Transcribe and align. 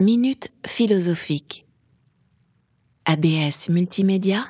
Minute 0.00 0.48
philosophique. 0.66 1.66
ABS 3.04 3.68
Multimédia, 3.68 4.46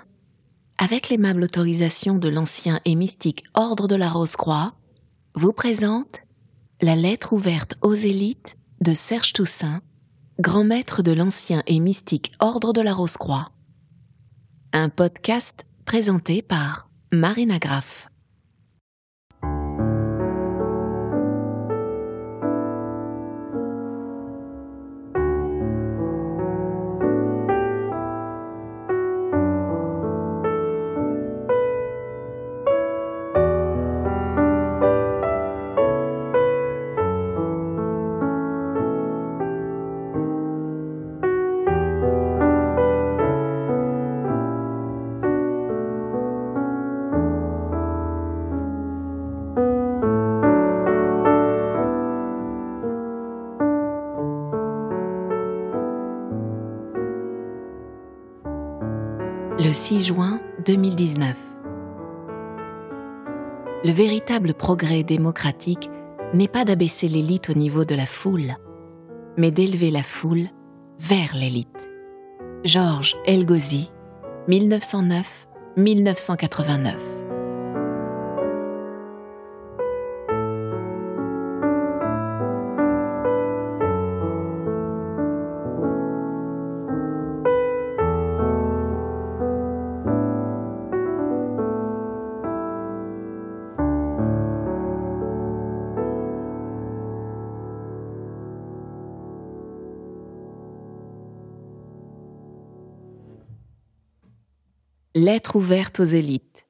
avec 0.78 1.08
l'aimable 1.08 1.42
autorisation 1.42 2.18
de 2.18 2.28
l'ancien 2.28 2.80
et 2.84 2.94
mystique 2.94 3.42
Ordre 3.54 3.88
de 3.88 3.96
la 3.96 4.08
Rose-Croix, 4.08 4.74
vous 5.34 5.52
présente 5.52 6.20
La 6.80 6.94
lettre 6.94 7.32
ouverte 7.32 7.74
aux 7.82 7.94
élites 7.94 8.56
de 8.80 8.94
Serge 8.94 9.32
Toussaint, 9.32 9.82
grand 10.38 10.62
maître 10.62 11.02
de 11.02 11.10
l'ancien 11.10 11.64
et 11.66 11.80
mystique 11.80 12.30
Ordre 12.38 12.72
de 12.72 12.80
la 12.80 12.94
Rose-Croix. 12.94 13.50
Un 14.72 14.88
podcast 14.88 15.66
présenté 15.84 16.42
par 16.42 16.90
Marina 17.10 17.58
Graff. 17.58 18.09
Le 59.90 59.98
6 59.98 60.06
juin 60.06 60.40
2019. 60.66 61.36
Le 63.82 63.90
véritable 63.90 64.54
progrès 64.54 65.02
démocratique 65.02 65.90
n'est 66.32 66.48
pas 66.48 66.64
d'abaisser 66.64 67.08
l'élite 67.08 67.50
au 67.50 67.54
niveau 67.54 67.84
de 67.84 67.96
la 67.96 68.06
foule, 68.06 68.54
mais 69.36 69.50
d'élever 69.50 69.90
la 69.90 70.04
foule 70.04 70.46
vers 70.98 71.34
l'élite. 71.34 71.90
Georges 72.62 73.16
Elgozi, 73.26 73.90
1909-1989. 74.48 77.19
Lettre 105.22 105.56
ouverte 105.56 106.00
aux 106.00 106.04
élites 106.06 106.66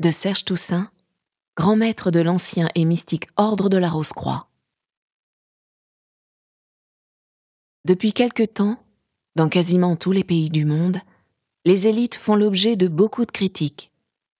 de 0.00 0.10
Serge 0.10 0.44
Toussaint, 0.44 0.90
grand 1.56 1.76
maître 1.76 2.10
de 2.10 2.18
l'ancien 2.18 2.68
et 2.74 2.84
mystique 2.84 3.28
Ordre 3.36 3.68
de 3.68 3.76
la 3.76 3.88
Rose-Croix. 3.88 4.48
Depuis 7.84 8.12
quelque 8.12 8.42
temps, 8.42 8.82
dans 9.36 9.48
quasiment 9.48 9.94
tous 9.94 10.10
les 10.10 10.24
pays 10.24 10.50
du 10.50 10.64
monde, 10.64 10.98
les 11.64 11.86
élites 11.86 12.16
font 12.16 12.34
l'objet 12.34 12.74
de 12.74 12.88
beaucoup 12.88 13.24
de 13.24 13.30
critiques 13.30 13.92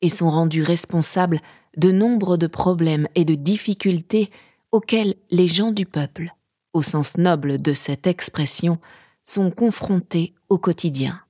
et 0.02 0.08
sont 0.08 0.28
rendues 0.28 0.64
responsables 0.64 1.38
de 1.76 1.92
nombre 1.92 2.36
de 2.36 2.48
problèmes 2.48 3.06
et 3.14 3.24
de 3.24 3.36
difficultés 3.36 4.32
auxquels 4.72 5.14
les 5.30 5.46
gens 5.46 5.70
du 5.70 5.86
peuple, 5.86 6.30
au 6.72 6.82
sens 6.82 7.16
noble 7.16 7.62
de 7.62 7.74
cette 7.74 8.08
expression, 8.08 8.80
sont 9.24 9.52
confrontés 9.52 10.34
au 10.48 10.58
quotidien. 10.58 11.23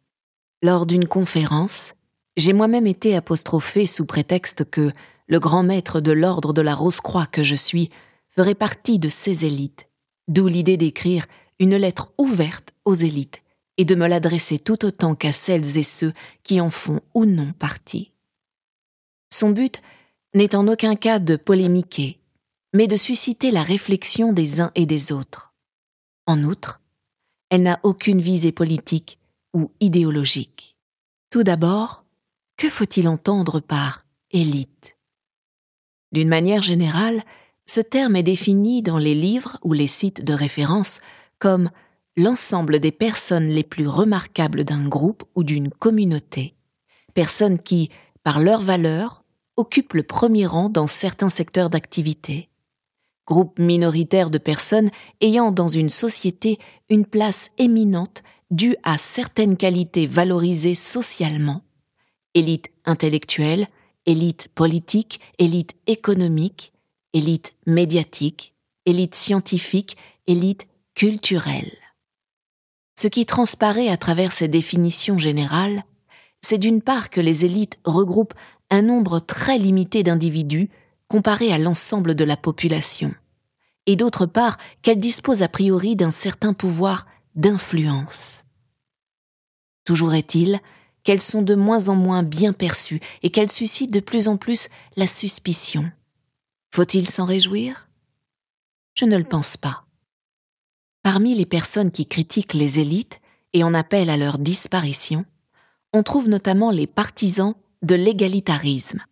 Lors 0.64 0.86
d'une 0.86 1.06
conférence, 1.06 1.92
j'ai 2.38 2.54
moi-même 2.54 2.86
été 2.86 3.14
apostrophé 3.14 3.84
sous 3.84 4.06
prétexte 4.06 4.64
que 4.64 4.92
le 5.26 5.38
grand 5.38 5.62
maître 5.62 6.00
de 6.00 6.10
l'ordre 6.10 6.54
de 6.54 6.62
la 6.62 6.74
Rose-Croix 6.74 7.26
que 7.26 7.42
je 7.42 7.54
suis 7.54 7.90
ferait 8.30 8.54
partie 8.54 8.98
de 8.98 9.10
ces 9.10 9.44
élites, 9.44 9.90
d'où 10.26 10.46
l'idée 10.46 10.78
d'écrire 10.78 11.26
une 11.58 11.76
lettre 11.76 12.14
ouverte 12.16 12.72
aux 12.86 12.94
élites 12.94 13.42
et 13.76 13.84
de 13.84 13.94
me 13.94 14.06
l'adresser 14.06 14.58
tout 14.58 14.86
autant 14.86 15.14
qu'à 15.14 15.32
celles 15.32 15.76
et 15.76 15.82
ceux 15.82 16.14
qui 16.44 16.62
en 16.62 16.70
font 16.70 17.02
ou 17.12 17.26
non 17.26 17.52
partie. 17.52 18.12
Son 19.30 19.50
but 19.50 19.82
n'est 20.32 20.56
en 20.56 20.66
aucun 20.66 20.94
cas 20.94 21.18
de 21.18 21.36
polémiquer, 21.36 22.20
mais 22.72 22.86
de 22.86 22.96
susciter 22.96 23.50
la 23.50 23.62
réflexion 23.62 24.32
des 24.32 24.62
uns 24.62 24.72
et 24.76 24.86
des 24.86 25.12
autres. 25.12 25.52
En 26.24 26.42
outre, 26.42 26.80
elle 27.50 27.64
n'a 27.64 27.80
aucune 27.82 28.22
visée 28.22 28.50
politique 28.50 29.18
ou 29.54 29.70
idéologique. 29.80 30.76
Tout 31.30 31.42
d'abord, 31.42 32.04
que 32.56 32.68
faut-il 32.68 33.08
entendre 33.08 33.60
par 33.60 34.02
élite? 34.30 34.96
D'une 36.12 36.28
manière 36.28 36.62
générale, 36.62 37.22
ce 37.66 37.80
terme 37.80 38.16
est 38.16 38.22
défini 38.22 38.82
dans 38.82 38.98
les 38.98 39.14
livres 39.14 39.58
ou 39.62 39.72
les 39.72 39.86
sites 39.86 40.22
de 40.22 40.34
référence 40.34 41.00
comme 41.38 41.70
l'ensemble 42.16 42.78
des 42.78 42.92
personnes 42.92 43.48
les 43.48 43.64
plus 43.64 43.88
remarquables 43.88 44.64
d'un 44.64 44.86
groupe 44.86 45.24
ou 45.34 45.42
d'une 45.42 45.70
communauté, 45.70 46.54
personnes 47.14 47.58
qui, 47.58 47.90
par 48.22 48.40
leurs 48.40 48.60
valeurs, 48.60 49.24
occupent 49.56 49.94
le 49.94 50.02
premier 50.02 50.46
rang 50.46 50.68
dans 50.68 50.86
certains 50.86 51.28
secteurs 51.28 51.70
d'activité, 51.70 52.48
groupe 53.26 53.58
minoritaire 53.58 54.30
de 54.30 54.38
personnes 54.38 54.90
ayant 55.20 55.50
dans 55.50 55.68
une 55.68 55.88
société 55.88 56.58
une 56.88 57.06
place 57.06 57.50
éminente 57.58 58.22
due 58.50 58.76
à 58.82 58.98
certaines 58.98 59.56
qualités 59.56 60.06
valorisées 60.06 60.74
socialement, 60.74 61.62
élite 62.34 62.70
intellectuelle, 62.84 63.66
élite 64.06 64.48
politique, 64.54 65.20
élite 65.38 65.74
économique, 65.86 66.72
élite 67.12 67.54
médiatique, 67.66 68.54
élite 68.86 69.14
scientifique, 69.14 69.96
élite 70.26 70.66
culturelle. 70.94 71.72
Ce 72.98 73.08
qui 73.08 73.26
transparaît 73.26 73.88
à 73.88 73.96
travers 73.96 74.32
ces 74.32 74.48
définitions 74.48 75.18
générales, 75.18 75.84
c'est 76.42 76.58
d'une 76.58 76.82
part 76.82 77.10
que 77.10 77.20
les 77.20 77.44
élites 77.44 77.78
regroupent 77.84 78.34
un 78.70 78.82
nombre 78.82 79.20
très 79.20 79.58
limité 79.58 80.02
d'individus 80.02 80.68
comparé 81.08 81.52
à 81.52 81.58
l'ensemble 81.58 82.14
de 82.14 82.24
la 82.24 82.36
population, 82.36 83.14
et 83.86 83.96
d'autre 83.96 84.26
part 84.26 84.58
qu'elles 84.82 85.00
disposent 85.00 85.42
a 85.42 85.48
priori 85.48 85.96
d'un 85.96 86.10
certain 86.10 86.52
pouvoir 86.52 87.06
d'influence. 87.34 88.44
Toujours 89.84 90.14
est-il 90.14 90.60
qu'elles 91.02 91.22
sont 91.22 91.42
de 91.42 91.54
moins 91.54 91.88
en 91.88 91.94
moins 91.94 92.22
bien 92.22 92.52
perçues 92.52 93.00
et 93.22 93.30
qu'elles 93.30 93.50
suscitent 93.50 93.92
de 93.92 94.00
plus 94.00 94.26
en 94.28 94.36
plus 94.36 94.68
la 94.96 95.06
suspicion. 95.06 95.90
Faut-il 96.74 97.08
s'en 97.08 97.24
réjouir? 97.24 97.88
Je 98.94 99.04
ne 99.04 99.16
le 99.16 99.24
pense 99.24 99.56
pas. 99.56 99.84
Parmi 101.02 101.34
les 101.34 101.46
personnes 101.46 101.90
qui 101.90 102.06
critiquent 102.06 102.54
les 102.54 102.80
élites 102.80 103.20
et 103.52 103.62
en 103.62 103.74
appellent 103.74 104.10
à 104.10 104.16
leur 104.16 104.38
disparition, 104.38 105.26
on 105.92 106.02
trouve 106.02 106.28
notamment 106.28 106.70
les 106.70 106.86
partisans 106.86 107.54
de 107.82 107.94
l'égalitarisme, 107.94 109.04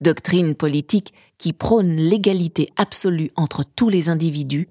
doctrine 0.00 0.54
politique 0.54 1.14
qui 1.38 1.52
prône 1.52 1.96
l'égalité 1.96 2.68
absolue 2.76 3.30
entre 3.36 3.64
tous 3.64 3.88
les 3.88 4.08
individus, 4.08 4.68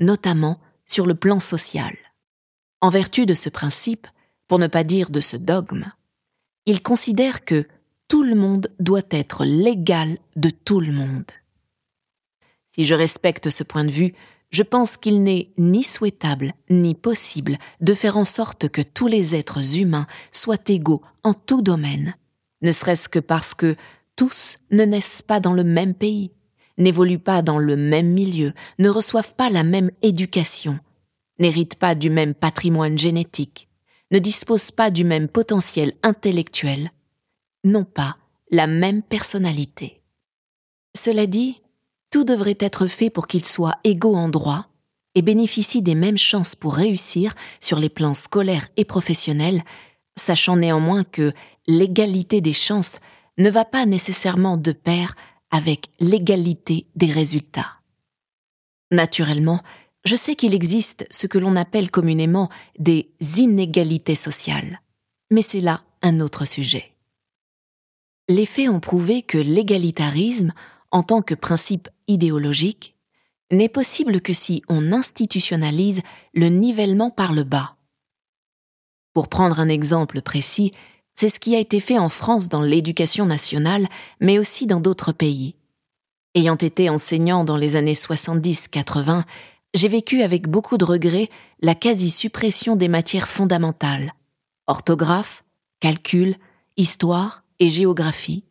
notamment 0.00 0.60
sur 0.84 1.06
le 1.06 1.14
plan 1.14 1.40
social. 1.40 1.96
En 2.80 2.90
vertu 2.90 3.26
de 3.26 3.34
ce 3.34 3.48
principe, 3.48 4.06
pour 4.48 4.58
ne 4.58 4.66
pas 4.66 4.84
dire 4.84 5.10
de 5.10 5.20
ce 5.20 5.36
dogme, 5.36 5.92
il 6.66 6.82
considère 6.82 7.44
que 7.44 7.66
tout 8.08 8.22
le 8.22 8.34
monde 8.34 8.68
doit 8.78 9.02
être 9.10 9.44
l'égal 9.44 10.18
de 10.36 10.50
tout 10.50 10.80
le 10.80 10.92
monde. 10.92 11.30
Si 12.70 12.84
je 12.84 12.94
respecte 12.94 13.50
ce 13.50 13.64
point 13.64 13.84
de 13.84 13.90
vue, 13.90 14.14
je 14.50 14.62
pense 14.62 14.96
qu'il 14.96 15.22
n'est 15.22 15.50
ni 15.58 15.82
souhaitable 15.82 16.52
ni 16.70 16.94
possible 16.94 17.58
de 17.80 17.94
faire 17.94 18.16
en 18.16 18.24
sorte 18.24 18.68
que 18.68 18.82
tous 18.82 19.06
les 19.06 19.34
êtres 19.34 19.78
humains 19.78 20.06
soient 20.30 20.56
égaux 20.68 21.02
en 21.24 21.34
tout 21.34 21.62
domaine, 21.62 22.14
ne 22.62 22.72
serait-ce 22.72 23.08
que 23.08 23.18
parce 23.18 23.54
que 23.54 23.76
tous 24.14 24.58
ne 24.70 24.84
naissent 24.84 25.22
pas 25.22 25.40
dans 25.40 25.52
le 25.52 25.64
même 25.64 25.94
pays, 25.94 26.32
n'évoluent 26.78 27.18
pas 27.18 27.42
dans 27.42 27.58
le 27.58 27.76
même 27.76 28.12
milieu, 28.12 28.52
ne 28.78 28.88
reçoivent 28.88 29.34
pas 29.34 29.50
la 29.50 29.64
même 29.64 29.90
éducation, 30.02 30.78
n'héritent 31.38 31.76
pas 31.76 31.94
du 31.94 32.10
même 32.10 32.34
patrimoine 32.34 32.98
génétique, 32.98 33.68
ne 34.10 34.18
disposent 34.18 34.70
pas 34.70 34.90
du 34.90 35.04
même 35.04 35.28
potentiel 35.28 35.92
intellectuel, 36.02 36.90
n'ont 37.64 37.84
pas 37.84 38.16
la 38.50 38.66
même 38.66 39.02
personnalité. 39.02 40.02
Cela 40.96 41.26
dit, 41.26 41.60
tout 42.10 42.24
devrait 42.24 42.56
être 42.60 42.86
fait 42.86 43.10
pour 43.10 43.26
qu'ils 43.26 43.44
soient 43.44 43.76
égaux 43.84 44.14
en 44.14 44.28
droit 44.28 44.68
et 45.14 45.22
bénéficient 45.22 45.82
des 45.82 45.94
mêmes 45.94 46.18
chances 46.18 46.54
pour 46.54 46.74
réussir 46.74 47.34
sur 47.60 47.78
les 47.78 47.88
plans 47.88 48.14
scolaires 48.14 48.68
et 48.76 48.84
professionnels, 48.84 49.62
sachant 50.16 50.56
néanmoins 50.56 51.04
que 51.04 51.32
l'égalité 51.66 52.40
des 52.40 52.52
chances 52.52 53.00
ne 53.38 53.50
va 53.50 53.64
pas 53.64 53.86
nécessairement 53.86 54.56
de 54.56 54.72
pair 54.72 55.14
avec 55.50 55.86
l'égalité 56.00 56.86
des 56.96 57.10
résultats. 57.10 57.80
Naturellement, 58.90 59.60
je 60.06 60.16
sais 60.16 60.36
qu'il 60.36 60.54
existe 60.54 61.06
ce 61.10 61.26
que 61.26 61.38
l'on 61.38 61.56
appelle 61.56 61.90
communément 61.90 62.48
des 62.78 63.10
inégalités 63.38 64.14
sociales, 64.14 64.80
mais 65.30 65.42
c'est 65.42 65.60
là 65.60 65.82
un 66.02 66.20
autre 66.20 66.44
sujet. 66.44 66.92
Les 68.28 68.46
faits 68.46 68.68
ont 68.68 68.80
prouvé 68.80 69.22
que 69.22 69.38
l'égalitarisme, 69.38 70.52
en 70.92 71.02
tant 71.02 71.22
que 71.22 71.34
principe 71.34 71.88
idéologique, 72.06 72.96
n'est 73.50 73.68
possible 73.68 74.20
que 74.20 74.32
si 74.32 74.62
on 74.68 74.92
institutionnalise 74.92 76.02
le 76.34 76.48
nivellement 76.48 77.10
par 77.10 77.32
le 77.32 77.44
bas. 77.44 77.76
Pour 79.12 79.28
prendre 79.28 79.60
un 79.60 79.68
exemple 79.68 80.20
précis, 80.22 80.72
c'est 81.14 81.28
ce 81.28 81.40
qui 81.40 81.56
a 81.56 81.58
été 81.58 81.80
fait 81.80 81.98
en 81.98 82.08
France 82.08 82.48
dans 82.48 82.62
l'éducation 82.62 83.26
nationale, 83.26 83.86
mais 84.20 84.38
aussi 84.38 84.66
dans 84.66 84.80
d'autres 84.80 85.12
pays. 85.12 85.54
Ayant 86.34 86.56
été 86.56 86.90
enseignant 86.90 87.44
dans 87.44 87.56
les 87.56 87.76
années 87.76 87.94
70-80, 87.94 89.24
j'ai 89.74 89.88
vécu 89.88 90.22
avec 90.22 90.48
beaucoup 90.48 90.78
de 90.78 90.84
regrets 90.84 91.30
la 91.60 91.74
quasi-suppression 91.74 92.76
des 92.76 92.88
matières 92.88 93.28
fondamentales 93.28 94.10
orthographe, 94.66 95.44
calcul, 95.80 96.36
histoire 96.76 97.44
et 97.60 97.70
géographie, 97.70 98.44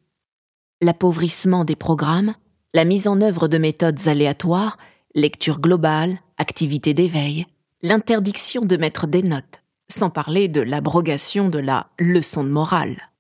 l'appauvrissement 0.82 1.66
des 1.66 1.76
programmes, 1.76 2.34
la 2.74 2.86
mise 2.86 3.08
en 3.08 3.22
œuvre 3.22 3.48
de 3.48 3.58
méthodes 3.58 4.08
aléatoires, 4.08 4.78
lecture 5.14 5.60
globale, 5.60 6.20
activité 6.38 6.94
d'éveil, 6.94 7.46
l'interdiction 7.82 8.64
de 8.66 8.78
mettre 8.78 9.08
des 9.08 9.24
notes, 9.24 9.62
sans 9.90 10.10
parler 10.10 10.48
de 10.48 10.62
l'abrogation 10.62 11.50
de 11.50 11.60
la 11.60 11.88
leçon 12.00 12.44
de 12.44 12.50
morale. 12.50 13.12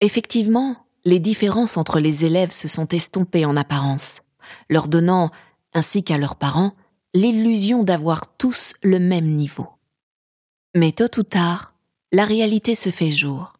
Effectivement, 0.00 0.86
les 1.04 1.18
différences 1.18 1.76
entre 1.76 2.00
les 2.00 2.24
élèves 2.24 2.50
se 2.50 2.68
sont 2.68 2.88
estompées 2.88 3.44
en 3.44 3.56
apparence, 3.56 4.22
leur 4.68 4.88
donnant, 4.88 5.30
ainsi 5.74 6.02
qu'à 6.02 6.18
leurs 6.18 6.36
parents, 6.36 6.74
l'illusion 7.14 7.82
d'avoir 7.82 8.36
tous 8.36 8.74
le 8.82 8.98
même 8.98 9.26
niveau. 9.26 9.66
Mais 10.74 10.92
tôt 10.92 11.18
ou 11.18 11.22
tard, 11.22 11.74
la 12.12 12.24
réalité 12.24 12.74
se 12.74 12.90
fait 12.90 13.10
jour, 13.10 13.54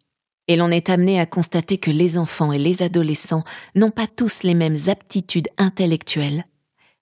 et 0.49 0.57
l'on 0.57 0.71
est 0.71 0.89
amené 0.89 1.21
à 1.21 1.27
constater 1.27 1.79
que 1.79 1.91
les 1.91 2.19
enfants 2.19 2.53
et 2.53 2.59
les 2.59 2.83
adolescents 2.83 3.45
n'ont 3.75 3.91
pas 3.91 4.07
tous 4.07 4.43
les 4.43 4.55
mêmes 4.55 4.77
aptitudes 4.87 5.49
intellectuelles, 5.59 6.45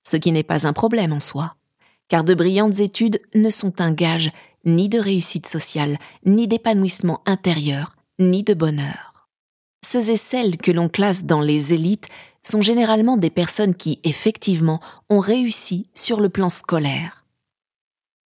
ce 0.06 0.16
qui 0.16 0.32
n'est 0.32 0.42
pas 0.42 0.66
un 0.66 0.72
problème 0.72 1.12
en 1.12 1.20
soi, 1.20 1.54
car 2.08 2.24
de 2.24 2.34
brillantes 2.34 2.80
études 2.80 3.20
ne 3.34 3.50
sont 3.50 3.80
un 3.80 3.92
gage 3.92 4.30
ni 4.64 4.88
de 4.88 4.98
réussite 4.98 5.46
sociale, 5.46 5.98
ni 6.24 6.48
d'épanouissement 6.48 7.22
intérieur, 7.26 7.94
ni 8.18 8.42
de 8.42 8.54
bonheur. 8.54 9.28
Ceux 9.84 10.10
et 10.10 10.16
celles 10.16 10.56
que 10.56 10.72
l'on 10.72 10.88
classe 10.88 11.24
dans 11.24 11.40
les 11.40 11.72
élites 11.72 12.08
sont 12.48 12.62
généralement 12.62 13.16
des 13.16 13.30
personnes 13.30 13.74
qui, 13.74 14.00
effectivement, 14.04 14.80
ont 15.10 15.18
réussi 15.18 15.86
sur 15.94 16.20
le 16.20 16.28
plan 16.28 16.48
scolaire. 16.48 17.26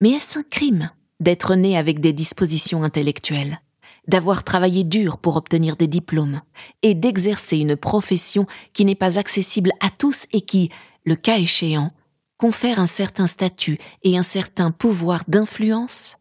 Mais 0.01 0.11
est-ce 0.11 0.39
un 0.39 0.43
crime 0.43 0.91
d'être 1.21 1.55
né 1.55 1.77
avec 1.77 2.01
des 2.01 2.13
dispositions 2.13 2.83
intellectuelles, 2.83 3.61
d'avoir 4.07 4.45
travaillé 4.45 4.85
dur 4.85 5.19
pour 5.19 5.37
obtenir 5.37 5.77
des 5.77 5.87
diplômes, 5.87 6.41
et 6.83 6.95
d'exercer 6.95 7.59
une 7.59 7.77
profession 7.77 8.47
qui 8.73 8.85
n'est 8.85 8.95
pas 8.95 9.19
accessible 9.19 9.73
à 9.81 9.91
tous 9.91 10.27
et 10.33 10.41
qui, 10.41 10.71
le 11.05 11.17
cas 11.17 11.39
échéant, 11.39 11.93
confère 12.39 12.81
un 12.81 12.89
certain 12.89 13.27
statut 13.27 13.79
et 14.03 14.19
un 14.19 14.25
certain 14.25 14.71
pouvoir 14.71 15.23
d'influence? 15.29 16.17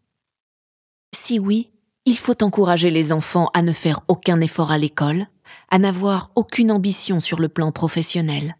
Si 1.15 1.39
oui, 1.39 1.71
il 2.06 2.18
faut 2.18 2.44
encourager 2.44 2.89
les 2.92 3.12
enfants 3.12 3.50
à 3.54 3.62
ne 3.62 3.74
faire 3.74 4.01
aucun 4.07 4.39
effort 4.42 4.71
à 4.71 4.77
l'école, 4.77 5.27
à 5.69 5.80
n'avoir 5.80 6.31
aucune 6.36 6.71
ambition 6.71 7.19
sur 7.19 7.39
le 7.39 7.50
plan 7.50 7.71
professionnel, 7.71 8.56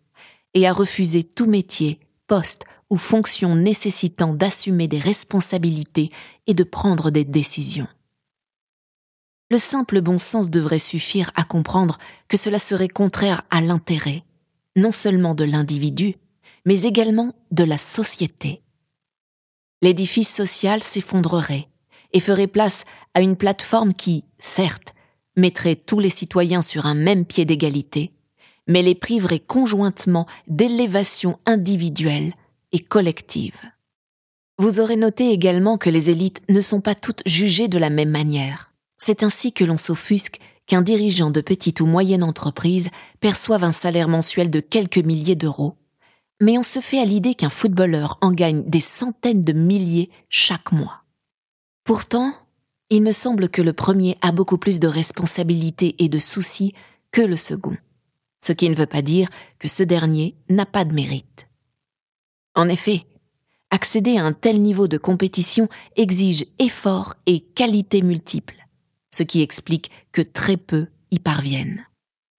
et 0.54 0.68
à 0.68 0.74
refuser 0.74 1.24
tout 1.24 1.48
métier, 1.48 2.00
poste 2.28 2.66
ou 2.90 2.98
fonction 2.98 3.56
nécessitant 3.56 4.34
d'assumer 4.34 4.88
des 4.88 5.00
responsabilités 5.00 6.12
et 6.48 6.54
de 6.54 6.64
prendre 6.64 7.10
des 7.10 7.24
décisions. 7.24 7.88
Le 9.50 9.58
simple 9.58 10.02
bon 10.02 10.18
sens 10.18 10.50
devrait 10.50 10.80
suffire 10.80 11.32
à 11.36 11.44
comprendre 11.44 11.98
que 12.28 12.38
cela 12.38 12.60
serait 12.60 12.88
contraire 12.88 13.44
à 13.50 13.62
l'intérêt, 13.62 14.24
non 14.76 14.92
seulement 14.92 15.36
de 15.36 15.44
l'individu, 15.44 16.16
mais 16.66 16.84
également 16.84 17.34
de 17.52 17.64
la 17.64 17.78
société. 17.78 18.62
L'édifice 19.82 20.34
social 20.34 20.84
s'effondrerait, 20.84 21.68
et 22.14 22.20
ferait 22.20 22.48
place 22.48 22.84
à 23.14 23.22
une 23.22 23.36
plateforme 23.36 23.94
qui, 23.94 24.26
certes, 24.38 24.94
mettrait 25.36 25.76
tous 25.76 26.00
les 26.00 26.10
citoyens 26.10 26.62
sur 26.62 26.86
un 26.86 26.96
même 26.96 27.26
pied 27.26 27.46
d'égalité, 27.46 28.12
mais 28.68 28.82
les 28.82 28.96
priverait 28.96 29.40
conjointement 29.40 30.28
d'élévation 30.48 31.40
individuelle 31.46 32.34
et 32.72 32.80
collective. 32.80 33.60
Vous 34.58 34.80
aurez 34.80 34.96
noté 34.96 35.32
également 35.32 35.78
que 35.78 35.90
les 35.90 36.10
élites 36.10 36.42
ne 36.50 36.62
sont 36.62 36.82
pas 36.82 36.96
toutes 36.96 37.24
jugées 37.26 37.68
de 37.68 37.78
la 37.78 37.90
même 37.90 38.12
manière. 38.12 38.72
C'est 38.98 39.24
ainsi 39.24 39.52
que 39.52 39.64
l'on 39.64 39.78
s'offusque 39.78 40.40
qu'un 40.68 40.82
dirigeant 40.82 41.32
de 41.32 41.42
petite 41.42 41.82
ou 41.82 41.88
moyenne 41.88 42.24
entreprise 42.24 42.90
perçoive 43.20 43.64
un 43.64 43.72
salaire 43.72 44.08
mensuel 44.08 44.52
de 44.52 44.60
quelques 44.60 45.00
milliers 45.00 45.36
d'euros. 45.36 45.76
Mais 46.40 46.58
on 46.58 46.64
se 46.64 46.80
fait 46.80 47.00
à 47.00 47.06
l'idée 47.06 47.36
qu'un 47.36 47.50
footballeur 47.50 48.18
en 48.22 48.32
gagne 48.32 48.64
des 48.70 48.80
centaines 48.80 49.42
de 49.42 49.54
milliers 49.54 50.10
chaque 50.30 50.72
mois. 50.72 51.04
Pourtant, 51.84 52.34
il 52.92 53.02
me 53.02 53.14
semble 53.14 53.48
que 53.48 53.62
le 53.62 53.72
premier 53.72 54.18
a 54.22 54.34
beaucoup 54.34 54.58
plus 54.58 54.82
de 54.82 54.88
responsabilités 54.88 55.96
et 56.00 56.10
de 56.10 56.20
soucis 56.20 56.74
que 57.12 57.22
le 57.22 57.38
second, 57.38 57.78
ce 58.44 58.52
qui 58.52 58.70
ne 58.70 58.76
veut 58.76 58.86
pas 58.86 59.02
dire 59.02 59.30
que 59.60 59.70
ce 59.70 59.82
dernier 59.82 60.36
n'a 60.50 60.66
pas 60.66 60.84
de 60.84 60.94
mérite. 60.94 61.48
En 62.54 62.68
effet, 62.68 63.06
accéder 63.70 64.18
à 64.18 64.26
un 64.26 64.34
tel 64.34 64.62
niveau 64.62 64.90
de 64.90 64.98
compétition 64.98 65.70
exige 65.96 66.46
efforts 66.60 67.16
et 67.28 67.40
qualités 67.40 68.02
multiples, 68.02 68.68
ce 69.10 69.24
qui 69.24 69.42
explique 69.42 69.90
que 70.12 70.22
très 70.22 70.58
peu 70.58 70.88
y 71.12 71.20
parviennent. 71.20 71.86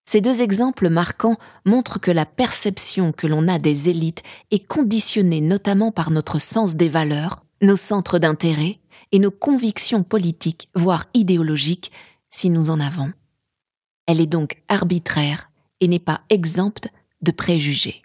Ces 0.05 0.21
deux 0.21 0.43
exemples 0.43 0.91
marquants 0.91 1.39
montrent 1.65 1.99
que 1.99 2.11
la 2.11 2.27
perception 2.27 3.13
que 3.13 3.27
l'on 3.27 3.49
a 3.49 3.59
des 3.59 3.89
élites 3.89 4.23
est 4.51 4.67
conditionnée 4.67 5.41
notamment 5.41 5.93
par 5.93 6.11
notre 6.11 6.39
sens 6.39 6.77
des 6.77 6.91
valeurs, 6.91 7.43
nos 7.63 7.77
centres 7.77 8.19
d'intérêt 8.19 8.82
et 9.13 9.19
nos 9.19 9.31
convictions 9.31 10.03
politiques, 10.03 10.69
voire 10.75 11.07
idéologiques, 11.15 11.93
si 12.31 12.51
nous 12.51 12.71
en 12.71 12.81
avons. 12.81 13.13
Elle 14.07 14.21
est 14.21 14.27
donc 14.27 14.63
arbitraire 14.69 15.51
et 15.81 15.89
n'est 15.89 15.99
pas 15.99 16.23
exempte 16.31 16.89
de 17.21 17.31
préjugés. 17.31 18.03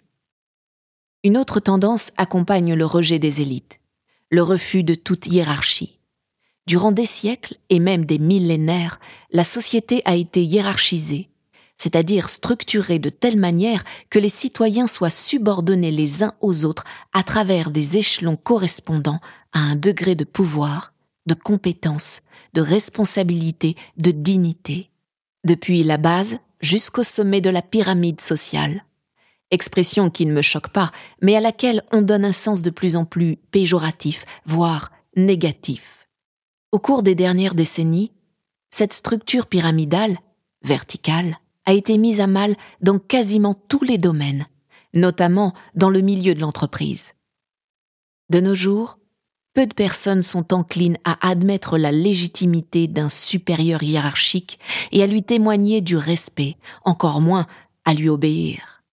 Une 1.24 1.36
autre 1.36 1.58
tendance 1.58 2.12
accompagne 2.16 2.74
le 2.74 2.86
rejet 2.86 3.18
des 3.18 3.40
élites, 3.40 3.80
le 4.30 4.42
refus 4.42 4.84
de 4.84 4.94
toute 4.94 5.26
hiérarchie. 5.26 5.98
Durant 6.66 6.92
des 6.92 7.06
siècles 7.06 7.56
et 7.70 7.80
même 7.80 8.04
des 8.04 8.18
millénaires, 8.18 9.00
la 9.32 9.42
société 9.42 10.02
a 10.04 10.14
été 10.14 10.44
hiérarchisée, 10.44 11.30
c'est-à-dire 11.78 12.28
structurée 12.28 12.98
de 12.98 13.08
telle 13.08 13.38
manière 13.38 13.84
que 14.10 14.18
les 14.18 14.28
citoyens 14.28 14.86
soient 14.86 15.10
subordonnés 15.10 15.90
les 15.90 16.22
uns 16.22 16.34
aux 16.40 16.64
autres 16.64 16.84
à 17.12 17.22
travers 17.22 17.70
des 17.70 17.96
échelons 17.96 18.36
correspondant 18.36 19.20
à 19.52 19.60
un 19.60 19.76
degré 19.76 20.14
de 20.14 20.24
pouvoir 20.24 20.92
de 21.28 21.34
compétence, 21.34 22.22
de 22.54 22.60
responsabilité, 22.60 23.76
de 23.98 24.10
dignité, 24.10 24.90
depuis 25.44 25.84
la 25.84 25.98
base 25.98 26.38
jusqu'au 26.60 27.04
sommet 27.04 27.40
de 27.40 27.50
la 27.50 27.62
pyramide 27.62 28.20
sociale. 28.20 28.84
Expression 29.52 30.10
qui 30.10 30.26
ne 30.26 30.32
me 30.32 30.42
choque 30.42 30.70
pas, 30.70 30.90
mais 31.22 31.36
à 31.36 31.40
laquelle 31.40 31.84
on 31.92 32.02
donne 32.02 32.24
un 32.24 32.32
sens 32.32 32.62
de 32.62 32.70
plus 32.70 32.96
en 32.96 33.04
plus 33.04 33.36
péjoratif, 33.36 34.24
voire 34.44 34.90
négatif. 35.16 36.08
Au 36.72 36.78
cours 36.78 37.02
des 37.02 37.14
dernières 37.14 37.54
décennies, 37.54 38.12
cette 38.70 38.92
structure 38.92 39.46
pyramidale, 39.46 40.18
verticale, 40.62 41.38
a 41.64 41.72
été 41.72 41.96
mise 41.98 42.20
à 42.20 42.26
mal 42.26 42.56
dans 42.80 42.98
quasiment 42.98 43.54
tous 43.54 43.84
les 43.84 43.98
domaines, 43.98 44.46
notamment 44.94 45.54
dans 45.74 45.90
le 45.90 46.00
milieu 46.00 46.34
de 46.34 46.40
l'entreprise. 46.40 47.12
De 48.30 48.40
nos 48.40 48.54
jours, 48.54 48.97
peu 49.54 49.66
de 49.66 49.74
personnes 49.74 50.22
sont 50.22 50.54
enclines 50.54 50.98
à 51.04 51.28
admettre 51.28 51.78
la 51.78 51.92
légitimité 51.92 52.86
d'un 52.86 53.08
supérieur 53.08 53.82
hiérarchique 53.82 54.58
et 54.92 55.02
à 55.02 55.06
lui 55.06 55.22
témoigner 55.22 55.80
du 55.80 55.96
respect, 55.96 56.56
encore 56.84 57.20
moins 57.20 57.46
à 57.84 57.94
lui 57.94 58.08
obéir. 58.08 58.84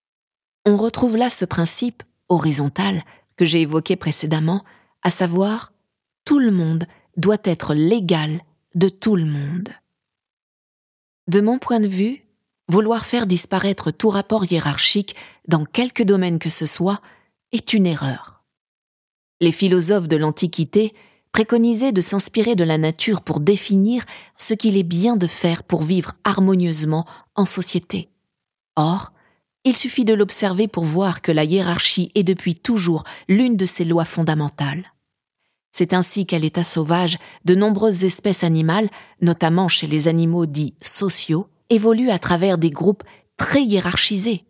On 0.65 0.77
retrouve 0.77 1.17
là 1.17 1.29
ce 1.29 1.45
principe 1.45 2.03
horizontal 2.29 3.01
que 3.35 3.45
j'ai 3.45 3.61
évoqué 3.61 3.95
précédemment, 3.95 4.63
à 5.03 5.11
savoir 5.11 5.73
tout 6.25 6.39
le 6.39 6.51
monde 6.51 6.85
doit 7.17 7.37
être 7.43 7.73
l'égal 7.73 8.41
de 8.73 8.89
tout 8.89 9.15
le 9.15 9.25
monde. 9.25 9.69
De 11.27 11.41
mon 11.41 11.59
point 11.59 11.79
de 11.79 11.87
vue, 11.87 12.23
vouloir 12.67 13.05
faire 13.05 13.27
disparaître 13.27 13.91
tout 13.91 14.09
rapport 14.09 14.51
hiérarchique 14.51 15.15
dans 15.47 15.65
quelque 15.65 16.03
domaine 16.03 16.39
que 16.39 16.49
ce 16.49 16.65
soit 16.65 17.01
est 17.51 17.73
une 17.73 17.85
erreur. 17.85 18.34
Les 19.41 19.51
philosophes 19.51 20.07
de 20.07 20.15
l'Antiquité 20.15 20.93
préconisaient 21.31 21.91
de 21.91 22.01
s'inspirer 22.01 22.55
de 22.55 22.63
la 22.63 22.77
nature 22.77 23.21
pour 23.21 23.41
définir 23.41 24.05
ce 24.37 24.53
qu'il 24.53 24.77
est 24.77 24.83
bien 24.83 25.17
de 25.17 25.27
faire 25.27 25.63
pour 25.63 25.83
vivre 25.83 26.13
harmonieusement 26.23 27.05
en 27.35 27.45
société. 27.45 28.09
Or, 28.77 29.11
il 29.65 29.75
suffit 29.75 30.05
de 30.05 30.13
l'observer 30.13 30.67
pour 30.69 30.85
voir 30.85 31.21
que 31.21 31.31
la 31.31 31.43
hiérarchie 31.43 32.11
est 32.15 32.23
depuis 32.23 32.55
toujours 32.55 33.03
l'une 33.27 33.57
de 33.57 33.65
ses 33.65 33.83
lois 33.83 34.05
fondamentales. 34.05 34.93
C'est 35.71 35.93
ainsi 35.93 36.25
qu'à 36.25 36.39
l'état 36.39 36.63
sauvage, 36.63 37.17
de 37.43 37.53
nombreuses 37.53 38.05
espèces 38.05 38.45
animales, 38.45 38.87
notamment 39.21 39.67
chez 39.67 39.87
les 39.87 40.07
animaux 40.07 40.45
dits 40.45 40.75
sociaux, 40.81 41.49
évoluent 41.69 42.11
à 42.11 42.19
travers 42.19 42.57
des 42.57 42.69
groupes 42.69 43.03
très 43.35 43.63
hiérarchisés. 43.63 44.45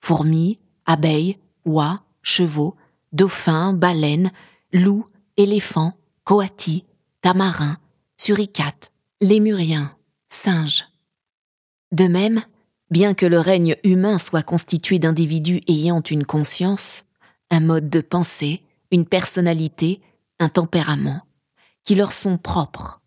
Fourmis, 0.00 0.58
abeilles, 0.84 1.38
oies, 1.64 2.02
chevaux, 2.22 2.76
dauphins, 3.12 3.72
baleines, 3.72 4.30
loups, 4.72 5.06
éléphants, 5.36 5.94
coatis, 6.24 6.84
tamarins, 7.22 7.78
suricates, 8.16 8.92
lémuriens, 9.20 9.96
singes. 10.28 10.86
De 11.92 12.06
même, 12.06 12.40
bien 12.90 13.14
que 13.14 13.26
le 13.26 13.38
règne 13.38 13.76
humain 13.84 14.18
soit 14.18 14.42
constitué 14.42 14.98
d'individus 14.98 15.60
ayant 15.68 16.00
une 16.00 16.24
conscience, 16.24 17.04
un 17.50 17.60
mode 17.60 17.90
de 17.90 18.00
pensée, 18.00 18.62
une 18.90 19.06
personnalité, 19.06 20.00
un 20.38 20.48
tempérament, 20.48 21.22
qui 21.84 21.94
leur 21.94 22.12
sont 22.12 22.38
propres, 22.38 23.00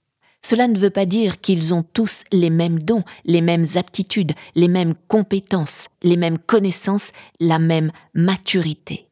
cela 0.45 0.67
ne 0.67 0.77
veut 0.77 0.89
pas 0.89 1.05
dire 1.05 1.39
qu'ils 1.39 1.73
ont 1.73 1.83
tous 1.83 2.25
les 2.31 2.49
mêmes 2.49 2.79
dons, 2.79 3.03
les 3.23 3.41
mêmes 3.41 3.65
aptitudes, 3.75 4.33
les 4.55 4.67
mêmes 4.67 4.93
compétences, 5.07 5.87
les 6.01 6.17
mêmes 6.17 6.37
connaissances, 6.37 7.11
la 7.39 7.59
même 7.59 7.91
maturité. 8.13 9.07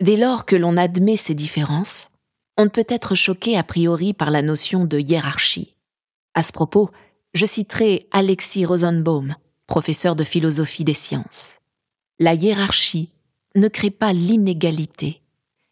Dès 0.00 0.16
lors 0.16 0.44
que 0.44 0.56
l'on 0.56 0.76
admet 0.76 1.16
ces 1.16 1.34
différences, 1.34 2.10
on 2.56 2.64
ne 2.64 2.70
peut 2.70 2.86
être 2.88 3.14
choqué 3.14 3.56
a 3.56 3.62
priori 3.62 4.12
par 4.12 4.30
la 4.30 4.42
notion 4.42 4.84
de 4.84 4.98
hiérarchie. 4.98 5.74
À 6.34 6.42
ce 6.42 6.52
propos, 6.52 6.90
je 7.32 7.46
citerai 7.46 8.08
Alexis 8.10 8.64
Rosenbaum, 8.64 9.34
professeur 9.66 10.16
de 10.16 10.24
philosophie 10.24 10.84
des 10.84 10.94
sciences. 10.94 11.58
La 12.18 12.34
hiérarchie 12.34 13.10
ne 13.56 13.68
crée 13.68 13.90
pas 13.90 14.12
l'inégalité, 14.12 15.22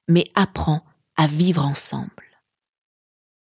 mais 0.08 0.24
apprend 0.34 0.82
à 1.16 1.26
vivre 1.26 1.64
ensemble. 1.64 2.10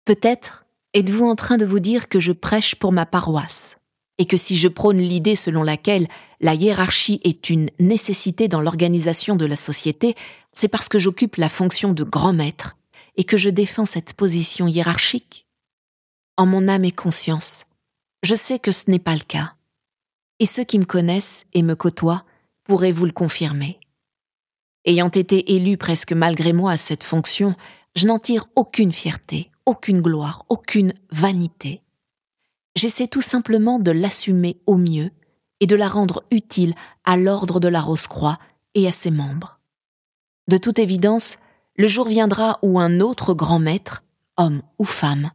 Peut-être 0.04 0.64
Êtes-vous 0.95 1.26
en 1.26 1.35
train 1.35 1.57
de 1.57 1.64
vous 1.64 1.81
dire 1.81 2.09
que 2.09 2.21
je 2.21 2.31
prêche 2.31 2.76
pour 2.76 2.93
ma 2.93 3.04
paroisse 3.04 3.76
et 4.19 4.26
que 4.26 4.37
si 4.37 4.57
je 4.57 4.69
prône 4.69 4.99
l'idée 4.99 5.35
selon 5.35 5.64
laquelle 5.64 6.07
la 6.40 6.54
hiérarchie 6.54 7.21
est 7.25 7.50
une 7.50 7.69
nécessité 7.81 8.47
dans 8.47 8.61
l'organisation 8.61 9.35
de 9.35 9.45
la 9.45 9.57
société, 9.57 10.14
c'est 10.54 10.68
parce 10.68 10.88
que 10.88 10.99
j'occupe 10.99 11.37
la 11.37 11.49
fonction 11.49 11.92
de 11.92 12.04
grand 12.04 12.32
maître 12.32 12.76
et 13.16 13.25
que 13.25 13.37
je 13.37 13.50
défends 13.50 13.84
cette 13.84 14.14
position 14.14 14.66
hiérarchique 14.66 15.46
En 16.37 16.46
mon 16.46 16.68
âme 16.68 16.84
et 16.84 16.92
conscience, 16.92 17.66
je 18.23 18.34
sais 18.34 18.58
que 18.58 18.73
ce 18.73 18.90
n'est 18.90 18.99
pas 18.99 19.14
le 19.14 19.20
cas. 19.20 19.54
Et 20.40 20.46
ceux 20.46 20.64
qui 20.64 20.78
me 20.78 20.84
connaissent 20.84 21.46
et 21.52 21.62
me 21.62 21.76
côtoient 21.76 22.25
pourraient 22.64 22.92
vous 22.92 23.06
le 23.06 23.12
confirmer. 23.12 23.78
Ayant 24.84 25.11
été 25.11 25.54
élu 25.54 25.76
presque 25.76 26.12
malgré 26.12 26.52
moi 26.52 26.73
à 26.73 26.76
cette 26.76 27.04
fonction, 27.04 27.54
je 27.94 28.06
n'en 28.06 28.18
tire 28.18 28.46
aucune 28.56 28.92
fierté, 28.92 29.50
aucune 29.66 30.00
gloire, 30.00 30.44
aucune 30.49 30.94
vanité. 31.11 31.80
J'essaie 32.76 33.06
tout 33.06 33.23
simplement 33.23 33.78
de 33.78 33.92
l'assumer 33.92 34.58
au 34.66 34.76
mieux 34.76 35.11
et 35.61 35.66
de 35.66 35.76
la 35.76 35.88
rendre 35.88 36.25
utile 36.30 36.75
à 37.04 37.16
l'ordre 37.16 37.61
de 37.61 37.68
la 37.68 37.80
Rose-Croix 37.80 38.38
et 38.75 38.88
à 38.88 38.92
ses 38.92 39.11
membres. 39.11 39.53
De 40.46 40.56
toute 40.56 40.78
évidence, 40.78 41.38
le 41.76 41.88
jour 41.88 42.06
viendra 42.06 42.58
où 42.62 42.78
un 42.78 43.00
autre 43.00 43.34
grand 43.34 43.58
maître, 43.58 44.04
homme 44.36 44.62
ou 44.78 44.84
femme, 44.84 45.30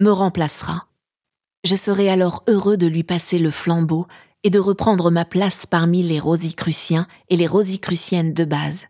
me 0.00 0.10
remplacera. 0.10 0.86
Je 1.64 1.74
serai 1.74 2.08
alors 2.08 2.44
heureux 2.48 2.76
de 2.76 2.86
lui 2.86 3.02
passer 3.02 3.38
le 3.38 3.50
flambeau 3.50 4.06
et 4.42 4.50
de 4.50 4.58
reprendre 4.58 5.10
ma 5.10 5.24
place 5.24 5.66
parmi 5.66 6.02
les 6.02 6.20
rosicruciens 6.20 7.06
et 7.28 7.36
les 7.36 7.46
rosicruciennes 7.46 8.32
de 8.32 8.44
base. 8.44 8.86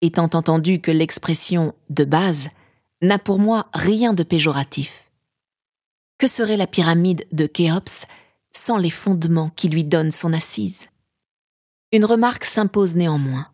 Étant 0.00 0.30
entendu 0.34 0.80
que 0.80 0.90
l'expression 0.90 1.74
de 1.90 2.04
base 2.04 2.48
n'a 3.00 3.18
pour 3.18 3.38
moi 3.38 3.68
rien 3.72 4.12
de 4.12 4.22
péjoratif. 4.22 5.10
Que 6.18 6.26
serait 6.26 6.56
la 6.56 6.66
pyramide 6.66 7.26
de 7.32 7.46
Khéops 7.46 8.06
sans 8.52 8.76
les 8.76 8.90
fondements 8.90 9.50
qui 9.50 9.68
lui 9.68 9.84
donnent 9.84 10.10
son 10.10 10.32
assise? 10.32 10.86
Une 11.90 12.04
remarque 12.04 12.44
s'impose 12.44 12.94
néanmoins. 12.94 13.51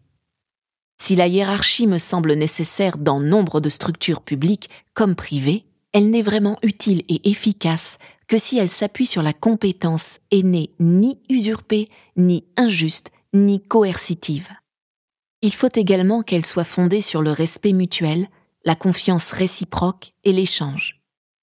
Si 1.00 1.16
la 1.16 1.26
hiérarchie 1.26 1.86
me 1.86 1.98
semble 1.98 2.34
nécessaire 2.34 2.98
dans 2.98 3.20
nombre 3.20 3.60
de 3.60 3.68
structures 3.68 4.20
publiques 4.20 4.68
comme 4.94 5.14
privées, 5.14 5.64
elle 5.92 6.10
n'est 6.10 6.22
vraiment 6.22 6.58
utile 6.62 7.02
et 7.08 7.30
efficace 7.30 7.96
que 8.26 8.36
si 8.36 8.58
elle 8.58 8.68
s'appuie 8.68 9.06
sur 9.06 9.22
la 9.22 9.32
compétence 9.32 10.18
et 10.30 10.42
n'est 10.42 10.70
ni 10.80 11.18
usurpée, 11.30 11.88
ni 12.16 12.44
injuste, 12.56 13.10
ni 13.32 13.60
coercitive. 13.60 14.48
Il 15.40 15.54
faut 15.54 15.70
également 15.74 16.22
qu'elle 16.22 16.44
soit 16.44 16.64
fondée 16.64 17.00
sur 17.00 17.22
le 17.22 17.30
respect 17.30 17.72
mutuel, 17.72 18.28
la 18.64 18.74
confiance 18.74 19.30
réciproque 19.30 20.12
et 20.24 20.32
l'échange. 20.32 21.00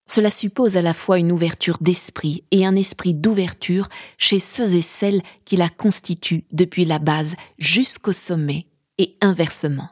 Cela 0.07 0.29
suppose 0.29 0.77
à 0.77 0.83
la 0.83 0.93
fois 0.93 1.17
une 1.17 1.31
ouverture 1.31 1.77
d'esprit 1.81 2.43
et 2.51 2.65
un 2.65 2.75
esprit 2.75 3.15
d'ouverture 3.15 3.88
chez 4.19 4.38
ceux 4.38 4.75
et 4.75 4.83
celles 4.83 5.24
qui 5.45 5.55
la 5.55 5.69
constituent 5.69 6.45
depuis 6.51 6.85
la 6.85 7.00
base 7.00 7.35
jusqu'au 7.57 8.12
sommet 8.12 8.67
et 8.98 9.18
inversement. 9.22 9.90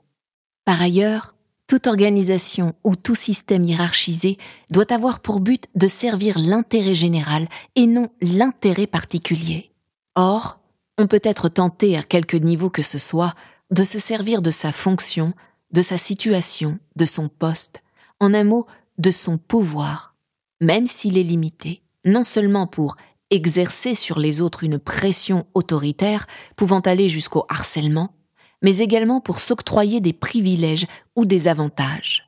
Par 0.66 0.82
ailleurs, 0.82 1.36
toute 1.68 1.88
organisation 1.88 2.74
ou 2.84 2.96
tout 2.96 3.16
système 3.16 3.64
hiérarchisé 3.64 4.38
doit 4.70 4.92
avoir 4.94 5.20
pour 5.22 5.40
but 5.40 5.66
de 5.76 5.88
servir 5.88 6.38
l'intérêt 6.38 6.96
général 6.96 7.48
et 7.76 7.88
non 7.88 8.10
l'intérêt 8.22 8.88
particulier. 8.88 9.72
Or, 10.16 10.60
on 10.98 11.08
peut 11.08 11.22
être 11.24 11.50
tenté 11.50 11.98
à 11.98 12.04
quelque 12.04 12.38
niveau 12.38 12.70
que 12.70 12.82
ce 12.82 13.00
soit 13.00 13.34
de 13.72 13.84
se 13.84 14.00
servir 14.00 14.42
de 14.42 14.52
sa 14.52 14.72
fonction 14.72 15.34
de 15.74 15.82
sa 15.82 15.98
situation, 15.98 16.80
de 16.96 17.04
son 17.04 17.28
poste, 17.28 17.84
en 18.20 18.34
un 18.34 18.46
mot, 18.46 18.66
de 19.00 19.12
son 19.12 19.38
pouvoir, 19.38 20.16
même 20.62 20.88
s'il 20.88 21.18
est 21.18 21.24
limité, 21.24 21.82
non 22.06 22.24
seulement 22.24 22.68
pour 22.68 22.96
exercer 23.32 23.96
sur 23.96 24.20
les 24.20 24.40
autres 24.40 24.64
une 24.64 24.78
pression 24.78 25.48
autoritaire 25.56 26.28
pouvant 26.56 26.80
aller 26.80 27.10
jusqu'au 27.10 27.46
harcèlement, 27.50 28.16
mais 28.63 28.77
également 28.77 29.22
pour 29.22 29.38
s'octroyer 29.38 30.01
des 30.01 30.13
privilèges 30.13 30.88
ou 31.15 31.25
des 31.25 31.48
avantages. 31.48 32.25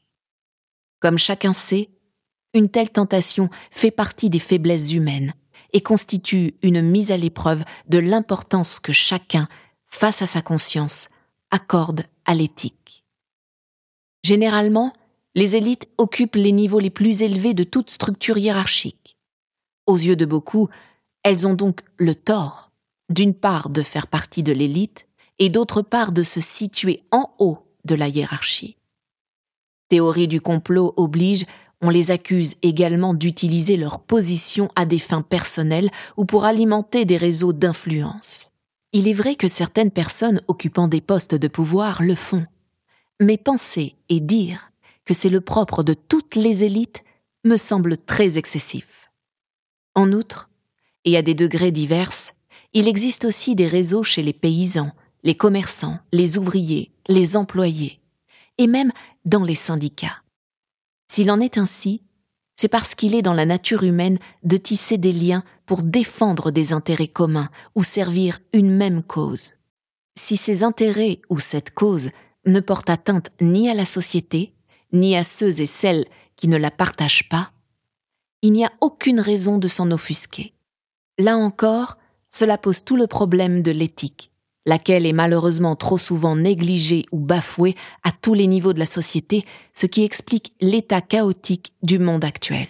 Comme 1.00 1.18
chacun 1.18 1.54
sait, 1.54 1.90
une 2.54 2.70
telle 2.70 2.92
tentation 2.92 3.50
fait 3.72 3.92
partie 3.92 4.30
des 4.30 4.40
faiblesses 4.40 4.92
humaines 4.92 5.34
et 5.74 5.82
constitue 5.82 6.56
une 6.62 6.82
mise 6.82 7.12
à 7.12 7.18
l'épreuve 7.18 7.64
de 7.90 7.98
l'importance 7.98 8.80
que 8.80 8.94
chacun, 8.94 9.48
face 9.88 10.22
à 10.22 10.26
sa 10.26 10.42
conscience, 10.42 11.10
accorde 11.52 12.06
à 12.26 12.36
l'éthique. 12.36 13.06
Généralement, 14.24 14.94
les 15.36 15.56
élites 15.56 15.90
occupent 15.98 16.36
les 16.36 16.52
niveaux 16.52 16.80
les 16.80 16.90
plus 16.90 17.22
élevés 17.22 17.54
de 17.54 17.64
toute 17.64 17.90
structure 17.90 18.38
hiérarchique. 18.38 19.18
Aux 19.86 19.98
yeux 19.98 20.16
de 20.16 20.26
beaucoup, 20.26 20.70
elles 21.24 21.46
ont 21.46 21.54
donc 21.54 21.82
le 21.98 22.16
tort, 22.16 22.72
d'une 23.10 23.34
part 23.34 23.70
de 23.70 23.84
faire 23.84 24.08
partie 24.08 24.44
de 24.44 24.54
l'élite, 24.54 25.05
et 25.40 25.50
d'autre 25.50 25.82
part 25.82 26.12
de 26.12 26.24
se 26.24 26.40
situer 26.40 27.04
en 27.12 27.30
haut 27.40 27.60
de 27.84 27.96
la 27.96 28.08
hiérarchie. 28.08 28.78
Théorie 29.90 30.28
du 30.28 30.42
complot 30.42 30.94
oblige, 30.98 31.46
on 31.82 31.90
les 31.90 32.10
accuse 32.10 32.56
également 32.62 33.14
d'utiliser 33.14 33.78
leur 33.78 34.00
position 34.00 34.70
à 34.76 34.86
des 34.86 35.00
fins 35.00 35.22
personnelles 35.22 35.92
ou 36.18 36.26
pour 36.26 36.46
alimenter 36.46 37.06
des 37.06 37.18
réseaux 37.18 37.54
d'influence. 37.54 38.52
Il 38.94 39.08
est 39.08 39.14
vrai 39.14 39.36
que 39.36 39.48
certaines 39.48 39.92
personnes 39.92 40.42
occupant 40.48 40.88
des 40.88 41.02
postes 41.02 41.36
de 41.36 41.48
pouvoir 41.48 42.02
le 42.02 42.16
font, 42.16 42.46
mais 43.20 43.38
penser 43.38 43.96
et 44.10 44.20
dire 44.20 44.72
que 45.04 45.14
c'est 45.14 45.30
le 45.30 45.42
propre 45.42 45.84
de 45.84 45.94
toutes 45.94 46.36
les 46.36 46.64
élites 46.64 47.04
me 47.44 47.58
semble 47.58 47.98
très 47.98 48.38
excessif. 48.38 49.12
En 49.94 50.12
outre, 50.12 50.50
et 51.04 51.16
à 51.18 51.22
des 51.22 51.36
degrés 51.36 51.72
divers, 51.72 52.12
il 52.74 52.88
existe 52.88 53.26
aussi 53.26 53.56
des 53.56 53.68
réseaux 53.68 54.04
chez 54.04 54.24
les 54.24 54.34
paysans, 54.34 54.92
les 55.26 55.36
commerçants, 55.36 56.00
les 56.14 56.38
ouvriers, 56.38 56.92
les 57.10 57.36
employés, 57.36 58.00
et 58.58 58.68
même 58.68 58.94
dans 59.26 59.44
les 59.44 59.56
syndicats. 59.56 60.22
S'il 61.10 61.30
en 61.30 61.42
est 61.42 61.58
ainsi, 61.58 62.04
c'est 62.56 62.70
parce 62.70 62.96
qu'il 62.96 63.16
est 63.16 63.22
dans 63.22 63.34
la 63.34 63.46
nature 63.46 63.84
humaine 63.84 64.18
de 64.44 64.56
tisser 64.56 64.98
des 64.98 65.12
liens 65.12 65.44
pour 65.66 65.84
défendre 65.84 66.52
des 66.52 66.72
intérêts 66.72 67.10
communs 67.10 67.50
ou 67.74 67.84
servir 67.84 68.40
une 68.54 68.72
même 68.72 69.04
cause. 69.04 69.56
Si 70.18 70.38
ces 70.38 70.64
intérêts 70.64 71.20
ou 71.30 71.40
cette 71.40 71.74
cause 71.74 72.12
ne 72.46 72.60
porte 72.62 72.90
atteinte 72.90 73.32
ni 73.42 73.70
à 73.70 73.74
la 73.74 73.86
société, 73.86 74.54
ni 74.94 75.18
à 75.18 75.24
ceux 75.24 75.60
et 75.60 75.66
celles 75.66 76.06
qui 76.38 76.48
ne 76.48 76.58
la 76.58 76.72
partagent 76.72 77.28
pas, 77.28 77.52
il 78.42 78.54
n'y 78.54 78.64
a 78.64 78.72
aucune 78.80 79.20
raison 79.20 79.58
de 79.58 79.68
s'en 79.68 79.92
offusquer. 79.92 80.54
Là 81.18 81.36
encore, 81.36 81.98
cela 82.30 82.58
pose 82.58 82.84
tout 82.84 82.96
le 82.96 83.08
problème 83.08 83.64
de 83.64 83.72
l'éthique, 83.72 84.32
laquelle 84.66 85.06
est 85.06 85.14
malheureusement 85.14 85.76
trop 85.76 85.98
souvent 85.98 86.36
négligée 86.36 87.06
ou 87.12 87.20
bafouée 87.20 87.76
à 88.04 88.12
tous 88.12 88.34
les 88.34 88.48
niveaux 88.48 88.74
de 88.74 88.80
la 88.80 88.86
société, 88.86 89.46
ce 89.74 89.86
qui 89.86 90.04
explique 90.04 90.54
l'état 90.60 91.02
chaotique 91.02 91.74
du 91.84 92.00
monde 92.00 92.26
actuel. 92.26 92.68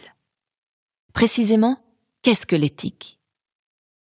Précisément, 1.14 1.80
qu'est-ce 2.22 2.46
que 2.46 2.56
l'éthique? 2.56 3.20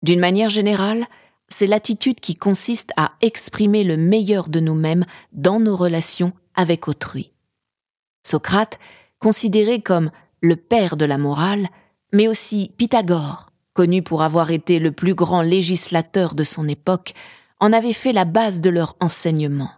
D'une 0.02 0.20
manière 0.20 0.50
générale, 0.50 1.06
c'est 1.50 1.68
l'attitude 1.68 2.20
qui 2.20 2.36
consiste 2.36 2.92
à 2.98 3.14
exprimer 3.22 3.84
le 3.84 3.98
meilleur 3.98 4.50
de 4.50 4.60
nous-mêmes 4.60 5.06
dans 5.34 5.60
nos 5.60 5.76
relations 5.76 6.34
avec 6.56 6.88
autrui. 6.88 7.32
Socrate, 8.26 8.80
considéré 9.20 9.82
comme 9.82 10.12
le 10.42 10.56
père 10.56 10.98
de 10.98 11.06
la 11.06 11.18
morale, 11.18 11.68
mais 12.12 12.28
aussi 12.28 12.72
Pythagore, 12.78 13.50
connu 13.74 14.02
pour 14.02 14.22
avoir 14.22 14.52
été 14.52 14.80
le 14.80 14.92
plus 14.92 15.16
grand 15.16 15.42
législateur 15.42 16.36
de 16.36 16.44
son 16.44 16.68
époque, 16.68 17.14
en 17.64 17.72
avait 17.72 17.94
fait 17.94 18.12
la 18.12 18.26
base 18.26 18.60
de 18.60 18.70
leur 18.70 18.98
enseignement. 19.00 19.72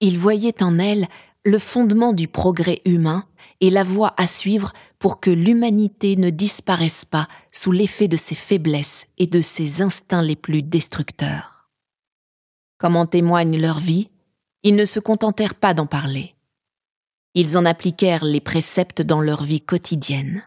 Il 0.00 0.18
voyait 0.18 0.64
en 0.64 0.80
elle 0.80 1.06
le 1.44 1.60
fondement 1.60 2.12
du 2.12 2.26
progrès 2.26 2.82
humain 2.86 3.24
et 3.60 3.70
la 3.70 3.84
voie 3.84 4.14
à 4.16 4.26
suivre 4.26 4.72
pour 4.98 5.20
que 5.20 5.30
l'humanité 5.30 6.16
ne 6.16 6.30
disparaisse 6.30 7.04
pas 7.04 7.28
sous 7.52 7.70
l'effet 7.70 8.08
de 8.08 8.16
ses 8.16 8.34
faiblesses 8.34 9.06
et 9.16 9.28
de 9.28 9.40
ses 9.40 9.80
instincts 9.80 10.22
les 10.22 10.34
plus 10.34 10.64
destructeurs. 10.64 11.70
Comme 12.78 12.96
en 12.96 13.06
témoigne 13.06 13.60
leur 13.60 13.78
vie, 13.78 14.10
ils 14.64 14.74
ne 14.74 14.84
se 14.84 14.98
contentèrent 14.98 15.54
pas 15.54 15.72
d'en 15.72 15.86
parler. 15.86 16.34
Ils 17.34 17.56
en 17.56 17.64
appliquèrent 17.64 18.24
les 18.24 18.40
préceptes 18.40 19.02
dans 19.02 19.20
leur 19.20 19.44
vie 19.44 19.60
quotidienne. 19.60 20.42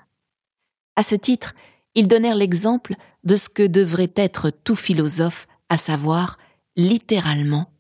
À 0.98 1.04
ce 1.04 1.16
titre, 1.16 1.56
ils 1.96 2.10
donnèrent 2.10 2.36
l'exemple 2.36 2.94
de 3.24 3.38
ce 3.38 3.48
que 3.48 3.66
devrait 3.66 4.12
être 4.18 4.50
tout 4.50 4.76
philosophe, 4.76 5.48
à 5.70 5.78
savoir 5.78 6.38
littéralement 6.78 7.72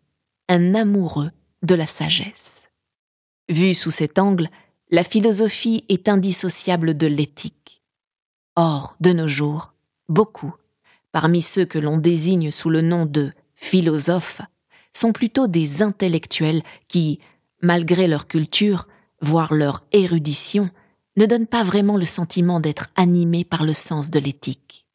un 0.49 0.75
amoureux 0.75 1.31
de 1.63 1.75
la 1.75 1.85
sagesse. 1.85 2.69
Vu 3.47 3.73
sous 3.73 3.91
cet 3.91 4.19
angle, 4.19 4.49
la 4.89 5.03
philosophie 5.03 5.85
est 5.87 6.09
indissociable 6.09 6.97
de 6.97 7.07
l'éthique. 7.07 7.83
Or, 8.55 8.95
de 8.99 9.13
nos 9.13 9.27
jours, 9.27 9.73
beaucoup, 10.09 10.53
parmi 11.11 11.41
ceux 11.41 11.65
que 11.65 11.79
l'on 11.79 11.97
désigne 11.97 12.51
sous 12.51 12.69
le 12.69 12.81
nom 12.81 13.05
de 13.05 13.31
philosophes, 13.55 14.41
sont 14.93 15.13
plutôt 15.13 15.47
des 15.47 15.83
intellectuels 15.83 16.63
qui, 16.87 17.19
malgré 17.61 18.07
leur 18.07 18.27
culture, 18.27 18.87
voire 19.21 19.53
leur 19.53 19.85
érudition, 19.91 20.69
ne 21.17 21.25
donnent 21.25 21.47
pas 21.47 21.63
vraiment 21.63 21.97
le 21.97 22.05
sentiment 22.05 22.59
d'être 22.59 22.87
animés 22.95 23.43
par 23.43 23.63
le 23.63 23.73
sens 23.73 24.09
de 24.09 24.19
l'éthique. 24.19 24.85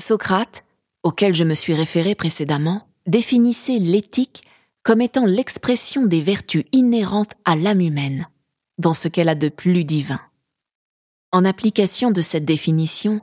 Socrate, 0.00 0.64
auquel 1.02 1.34
je 1.34 1.44
me 1.44 1.54
suis 1.54 1.74
référé 1.74 2.14
précédemment, 2.14 2.87
définissait 3.08 3.78
l'éthique 3.78 4.42
comme 4.84 5.00
étant 5.00 5.26
l'expression 5.26 6.06
des 6.06 6.20
vertus 6.20 6.64
inhérentes 6.72 7.34
à 7.44 7.56
l'âme 7.56 7.80
humaine, 7.80 8.28
dans 8.78 8.94
ce 8.94 9.08
qu'elle 9.08 9.28
a 9.28 9.34
de 9.34 9.48
plus 9.48 9.84
divin. 9.84 10.20
En 11.32 11.44
application 11.44 12.10
de 12.10 12.22
cette 12.22 12.44
définition, 12.44 13.20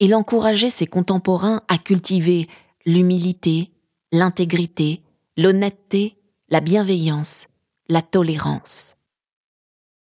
il 0.00 0.14
encourageait 0.14 0.70
ses 0.70 0.86
contemporains 0.86 1.62
à 1.68 1.78
cultiver 1.78 2.48
l'humilité, 2.84 3.70
l'intégrité, 4.12 5.02
l'honnêteté, 5.36 6.16
la 6.48 6.60
bienveillance, 6.60 7.48
la 7.88 8.02
tolérance. 8.02 8.96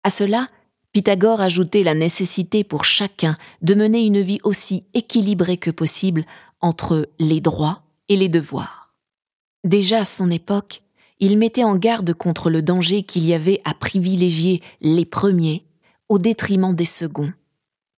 À 0.03 0.09
cela, 0.09 0.47
Pythagore 0.93 1.41
ajoutait 1.41 1.83
la 1.83 1.93
nécessité 1.93 2.63
pour 2.63 2.85
chacun 2.85 3.38
de 3.61 3.75
mener 3.75 4.05
une 4.05 4.21
vie 4.21 4.39
aussi 4.43 4.85
équilibrée 4.93 5.57
que 5.57 5.71
possible 5.71 6.25
entre 6.59 7.09
les 7.19 7.41
droits 7.41 7.83
et 8.09 8.17
les 8.17 8.29
devoirs. 8.29 8.80
Déjà 9.63 10.01
à 10.01 10.06
son 10.06 10.30
époque, 10.30 10.82
il 11.20 11.38
mettait 11.38 11.63
en 11.63 11.75
garde 11.75 12.13
contre 12.13 12.50
le 12.50 12.62
danger 12.62 13.03
qu'il 13.03 13.25
y 13.25 13.34
avait 13.34 13.62
à 13.63 13.74
privilégier 13.74 14.62
les 14.82 15.06
premiers 15.06 15.65
au 16.10 16.18
détriment 16.18 16.75
des 16.75 16.86
seconds, 16.86 17.32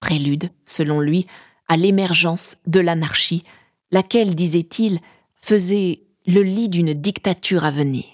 prélude, 0.00 0.50
selon 0.66 1.00
lui, 1.00 1.26
à 1.68 1.76
l'émergence 1.76 2.58
de 2.66 2.80
l'anarchie, 2.80 3.44
laquelle, 3.92 4.34
disait-il, 4.34 4.98
faisait 5.36 6.02
le 6.26 6.42
lit 6.42 6.68
d'une 6.68 6.94
dictature 6.94 7.64
à 7.64 7.70
venir. 7.70 8.04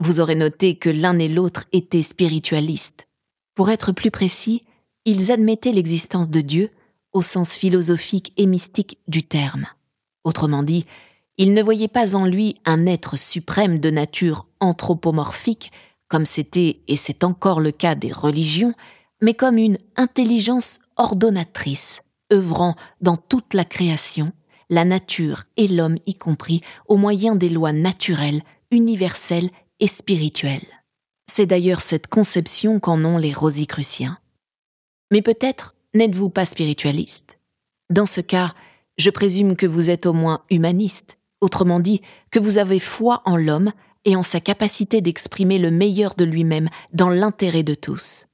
Vous 0.00 0.20
aurez 0.20 0.34
noté 0.34 0.76
que 0.76 0.90
l'un 0.90 1.18
et 1.18 1.28
l'autre 1.28 1.64
étaient 1.72 2.02
spiritualistes. 2.02 3.06
Pour 3.54 3.70
être 3.70 3.92
plus 3.92 4.10
précis, 4.10 4.64
ils 5.04 5.32
admettaient 5.32 5.72
l'existence 5.72 6.30
de 6.30 6.40
Dieu 6.40 6.70
au 7.12 7.22
sens 7.22 7.54
philosophique 7.54 8.32
et 8.36 8.46
mystique 8.46 8.98
du 9.06 9.22
terme. 9.22 9.66
Autrement 10.24 10.62
dit, 10.62 10.86
il 11.36 11.52
ne 11.52 11.62
voyait 11.62 11.88
pas 11.88 12.14
en 12.14 12.26
lui 12.26 12.56
un 12.64 12.86
être 12.86 13.16
suprême 13.16 13.78
de 13.78 13.90
nature 13.90 14.46
anthropomorphique, 14.60 15.72
comme 16.08 16.26
c'était 16.26 16.80
et 16.86 16.96
c'est 16.96 17.24
encore 17.24 17.60
le 17.60 17.72
cas 17.72 17.94
des 17.94 18.12
religions, 18.12 18.74
mais 19.20 19.34
comme 19.34 19.58
une 19.58 19.78
intelligence 19.96 20.80
ordonnatrice, 20.96 22.02
œuvrant 22.32 22.76
dans 23.00 23.16
toute 23.16 23.54
la 23.54 23.64
création, 23.64 24.32
la 24.70 24.84
nature 24.84 25.44
et 25.56 25.68
l'homme 25.68 25.98
y 26.06 26.14
compris, 26.14 26.60
au 26.86 26.96
moyen 26.96 27.34
des 27.34 27.48
lois 27.48 27.72
naturelles, 27.72 28.42
universelles 28.70 29.50
et 29.80 29.86
spirituelles. 29.86 30.66
C'est 31.26 31.46
d'ailleurs 31.46 31.80
cette 31.80 32.06
conception 32.06 32.78
qu'en 32.80 33.04
ont 33.04 33.18
les 33.18 33.32
rosicruciens. 33.32 34.18
Mais 35.10 35.22
peut-être 35.22 35.74
n'êtes-vous 35.94 36.30
pas 36.30 36.44
spiritualiste? 36.44 37.38
Dans 37.90 38.06
ce 38.06 38.20
cas, 38.20 38.54
je 38.98 39.10
présume 39.10 39.56
que 39.56 39.66
vous 39.66 39.90
êtes 39.90 40.06
au 40.06 40.12
moins 40.12 40.44
humaniste, 40.50 41.18
autrement 41.40 41.80
dit, 41.80 42.00
que 42.30 42.38
vous 42.38 42.58
avez 42.58 42.78
foi 42.78 43.22
en 43.24 43.36
l'homme 43.36 43.72
et 44.04 44.16
en 44.16 44.22
sa 44.22 44.40
capacité 44.40 45.00
d'exprimer 45.00 45.58
le 45.58 45.70
meilleur 45.70 46.14
de 46.14 46.24
lui-même 46.24 46.68
dans 46.92 47.10
l'intérêt 47.10 47.62
de 47.62 47.74
tous. 47.74 48.26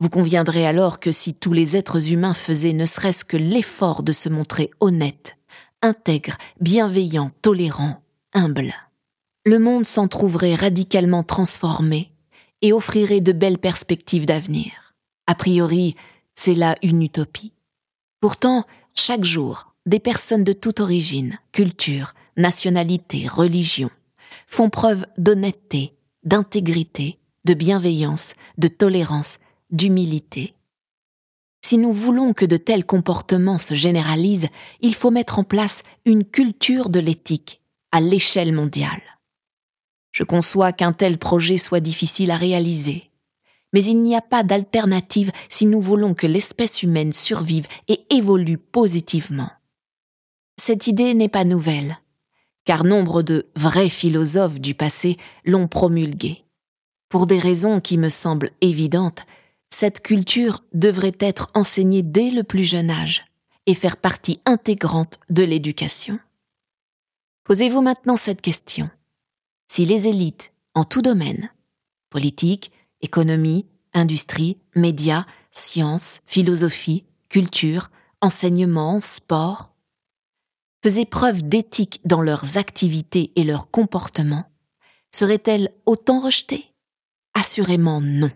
Vous 0.00 0.10
conviendrez 0.10 0.66
alors 0.66 1.00
que 1.00 1.10
si 1.10 1.34
tous 1.34 1.52
les 1.52 1.76
êtres 1.76 2.12
humains 2.12 2.34
faisaient 2.34 2.72
ne 2.72 2.86
serait-ce 2.86 3.24
que 3.24 3.36
l'effort 3.36 4.02
de 4.02 4.12
se 4.12 4.28
montrer 4.28 4.70
honnêtes, 4.80 5.36
intègres, 5.82 6.38
bienveillants, 6.60 7.32
tolérants, 7.42 8.02
humbles, 8.32 8.74
le 9.44 9.58
monde 9.58 9.86
s'en 9.86 10.06
trouverait 10.06 10.54
radicalement 10.54 11.24
transformé 11.24 12.12
et 12.62 12.72
offrirait 12.72 13.20
de 13.20 13.32
belles 13.32 13.58
perspectives 13.58 14.26
d'avenir. 14.26 14.94
A 15.26 15.34
priori, 15.34 15.96
c'est 16.34 16.54
là 16.54 16.76
une 16.82 17.02
utopie. 17.02 17.52
Pourtant, 18.20 18.64
chaque 18.94 19.24
jour, 19.24 19.74
des 19.86 20.00
personnes 20.00 20.44
de 20.44 20.52
toute 20.52 20.80
origine, 20.80 21.38
culture, 21.52 22.14
nationalité, 22.38 23.26
religion, 23.26 23.90
font 24.46 24.70
preuve 24.70 25.04
d'honnêteté, 25.18 25.94
d'intégrité, 26.22 27.18
de 27.44 27.54
bienveillance, 27.54 28.34
de 28.56 28.68
tolérance, 28.68 29.40
d'humilité. 29.70 30.54
Si 31.64 31.76
nous 31.76 31.92
voulons 31.92 32.32
que 32.32 32.46
de 32.46 32.56
tels 32.56 32.86
comportements 32.86 33.58
se 33.58 33.74
généralisent, 33.74 34.48
il 34.80 34.94
faut 34.94 35.10
mettre 35.10 35.38
en 35.38 35.44
place 35.44 35.82
une 36.06 36.24
culture 36.24 36.88
de 36.88 37.00
l'éthique 37.00 37.60
à 37.92 38.00
l'échelle 38.00 38.52
mondiale. 38.52 39.02
Je 40.12 40.24
conçois 40.24 40.72
qu'un 40.72 40.92
tel 40.92 41.18
projet 41.18 41.58
soit 41.58 41.80
difficile 41.80 42.30
à 42.30 42.36
réaliser, 42.36 43.10
mais 43.72 43.84
il 43.84 44.02
n'y 44.02 44.16
a 44.16 44.22
pas 44.22 44.42
d'alternative 44.42 45.30
si 45.50 45.66
nous 45.66 45.80
voulons 45.80 46.14
que 46.14 46.26
l'espèce 46.26 46.82
humaine 46.82 47.12
survive 47.12 47.66
et 47.88 48.00
évolue 48.10 48.58
positivement. 48.58 49.50
Cette 50.58 50.86
idée 50.86 51.14
n'est 51.14 51.28
pas 51.28 51.44
nouvelle 51.44 51.98
car 52.68 52.84
nombre 52.84 53.22
de 53.22 53.46
vrais 53.56 53.88
philosophes 53.88 54.60
du 54.60 54.74
passé 54.74 55.16
l'ont 55.46 55.68
promulgué. 55.68 56.44
Pour 57.08 57.26
des 57.26 57.38
raisons 57.38 57.80
qui 57.80 57.96
me 57.96 58.10
semblent 58.10 58.50
évidentes, 58.60 59.24
cette 59.70 60.02
culture 60.02 60.62
devrait 60.74 61.16
être 61.18 61.46
enseignée 61.54 62.02
dès 62.02 62.30
le 62.30 62.44
plus 62.44 62.64
jeune 62.64 62.90
âge 62.90 63.24
et 63.64 63.72
faire 63.72 63.96
partie 63.96 64.40
intégrante 64.44 65.18
de 65.30 65.44
l'éducation. 65.44 66.18
Posez-vous 67.44 67.80
maintenant 67.80 68.16
cette 68.16 68.42
question. 68.42 68.90
Si 69.72 69.86
les 69.86 70.06
élites, 70.06 70.52
en 70.74 70.84
tout 70.84 71.00
domaine, 71.00 71.50
politique, 72.10 72.70
économie, 73.00 73.64
industrie, 73.94 74.58
médias, 74.76 75.24
sciences, 75.52 76.20
philosophie, 76.26 77.06
culture, 77.30 77.90
enseignement, 78.20 79.00
sport, 79.00 79.72
faisaient 80.82 81.04
preuve 81.04 81.42
d'éthique 81.42 82.00
dans 82.04 82.22
leurs 82.22 82.56
activités 82.56 83.32
et 83.36 83.44
leurs 83.44 83.70
comportements, 83.70 84.46
serait-elle 85.14 85.70
autant 85.86 86.20
rejetée 86.20 86.66
Assurément 87.34 88.00
non. 88.00 88.30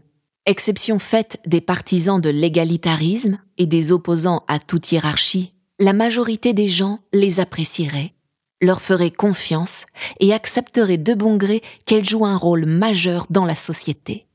Exception 0.46 0.98
faite 0.98 1.38
des 1.46 1.60
partisans 1.60 2.20
de 2.20 2.30
l'égalitarisme 2.30 3.38
et 3.58 3.66
des 3.66 3.92
opposants 3.92 4.44
à 4.48 4.58
toute 4.58 4.90
hiérarchie, 4.90 5.54
la 5.78 5.92
majorité 5.92 6.52
des 6.52 6.68
gens 6.68 6.98
les 7.12 7.38
apprécierait, 7.38 8.14
leur 8.60 8.80
ferait 8.80 9.10
confiance 9.10 9.86
et 10.20 10.32
accepterait 10.32 10.98
de 10.98 11.14
bon 11.14 11.36
gré 11.36 11.62
qu'elles 11.86 12.08
jouent 12.08 12.26
un 12.26 12.36
rôle 12.36 12.66
majeur 12.66 13.26
dans 13.30 13.44
la 13.44 13.54
société. 13.54 14.26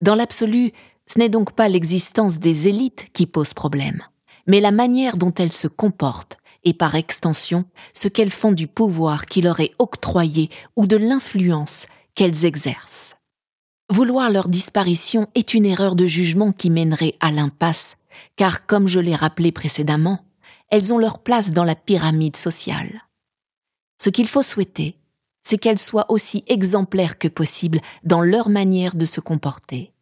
Dans 0.00 0.14
l'absolu, 0.14 0.72
ce 1.06 1.18
n'est 1.18 1.28
donc 1.28 1.52
pas 1.52 1.68
l'existence 1.68 2.38
des 2.38 2.68
élites 2.68 3.06
qui 3.12 3.26
pose 3.26 3.52
problème, 3.52 4.02
mais 4.46 4.60
la 4.60 4.70
manière 4.70 5.16
dont 5.16 5.34
elles 5.34 5.52
se 5.52 5.68
comportent 5.68 6.39
et 6.64 6.74
par 6.74 6.94
extension 6.94 7.64
ce 7.94 8.08
qu'elles 8.08 8.30
font 8.30 8.52
du 8.52 8.66
pouvoir 8.66 9.26
qui 9.26 9.42
leur 9.42 9.60
est 9.60 9.72
octroyé 9.78 10.50
ou 10.76 10.86
de 10.86 10.96
l'influence 10.96 11.86
qu'elles 12.14 12.44
exercent. 12.44 13.16
Vouloir 13.88 14.30
leur 14.30 14.48
disparition 14.48 15.26
est 15.34 15.54
une 15.54 15.66
erreur 15.66 15.96
de 15.96 16.06
jugement 16.06 16.52
qui 16.52 16.70
mènerait 16.70 17.14
à 17.20 17.30
l'impasse, 17.32 17.96
car 18.36 18.66
comme 18.66 18.86
je 18.86 19.00
l'ai 19.00 19.14
rappelé 19.14 19.52
précédemment, 19.52 20.24
elles 20.68 20.94
ont 20.94 20.98
leur 20.98 21.18
place 21.18 21.50
dans 21.50 21.64
la 21.64 21.74
pyramide 21.74 22.36
sociale. 22.36 23.02
Ce 23.98 24.08
qu'il 24.08 24.28
faut 24.28 24.42
souhaiter, 24.42 24.96
c'est 25.42 25.58
qu'elles 25.58 25.78
soient 25.78 26.10
aussi 26.10 26.44
exemplaires 26.46 27.18
que 27.18 27.28
possible 27.28 27.80
dans 28.04 28.20
leur 28.20 28.48
manière 28.48 28.94
de 28.94 29.04
se 29.04 29.20
comporter. 29.20 29.92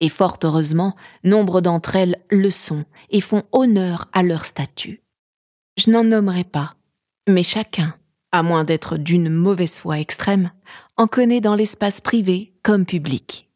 Et 0.00 0.08
fort 0.08 0.38
heureusement, 0.42 0.96
nombre 1.24 1.60
d'entre 1.60 1.96
elles 1.96 2.16
le 2.30 2.50
sont 2.50 2.84
et 3.10 3.20
font 3.20 3.44
honneur 3.52 4.08
à 4.12 4.22
leur 4.22 4.44
statut. 4.44 5.02
Je 5.78 5.90
n'en 5.92 6.02
nommerai 6.02 6.42
pas, 6.42 6.74
mais 7.28 7.44
chacun, 7.44 7.94
à 8.32 8.42
moins 8.42 8.64
d'être 8.64 8.96
d'une 8.96 9.28
mauvaise 9.30 9.78
foi 9.78 10.00
extrême, 10.00 10.50
en 10.96 11.06
connaît 11.06 11.40
dans 11.40 11.54
l'espace 11.54 12.00
privé 12.00 12.52
comme 12.64 12.84
public. 12.84 13.48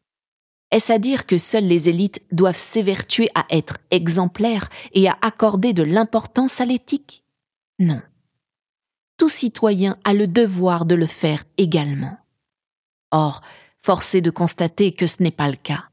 Est-ce 0.71 0.93
à 0.93 0.99
dire 0.99 1.25
que 1.25 1.37
seules 1.37 1.67
les 1.67 1.89
élites 1.89 2.23
doivent 2.31 2.57
s'évertuer 2.57 3.29
à 3.35 3.45
être 3.49 3.77
exemplaires 3.91 4.69
et 4.93 5.09
à 5.09 5.17
accorder 5.21 5.73
de 5.73 5.83
l'importance 5.83 6.61
à 6.61 6.65
l'éthique? 6.65 7.25
Non. 7.77 8.01
Tout 9.17 9.27
citoyen 9.27 9.97
a 10.05 10.13
le 10.13 10.25
devoir 10.25 10.85
de 10.85 10.95
le 10.95 11.07
faire 11.07 11.43
également. 11.57 12.17
Or, 13.11 13.41
force 13.81 14.15
est 14.15 14.21
de 14.21 14.31
constater 14.31 14.93
que 14.93 15.07
ce 15.07 15.21
n'est 15.21 15.29
pas 15.29 15.49
le 15.49 15.57
cas. 15.57 15.89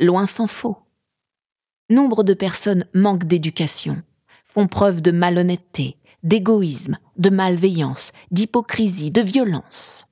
Loin 0.00 0.24
s'en 0.24 0.46
faut. 0.46 0.78
Nombre 1.90 2.24
de 2.24 2.32
personnes 2.32 2.86
manquent 2.94 3.26
d'éducation, 3.26 4.02
font 4.56 4.68
preuve 4.68 5.02
de 5.02 5.10
malhonnêteté, 5.10 5.98
d'égoïsme, 6.22 6.96
de 7.18 7.28
malveillance, 7.28 8.12
d'hypocrisie, 8.30 9.10
de 9.10 9.20
violence, 9.20 10.06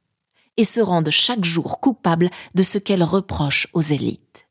et 0.58 0.64
se 0.64 0.82
rendent 0.82 1.08
chaque 1.08 1.46
jour 1.46 1.80
coupables 1.80 2.28
de 2.54 2.62
ce 2.62 2.76
qu'elles 2.76 3.04
reprochent 3.04 3.68
aux 3.72 3.80
élites. 3.80 4.46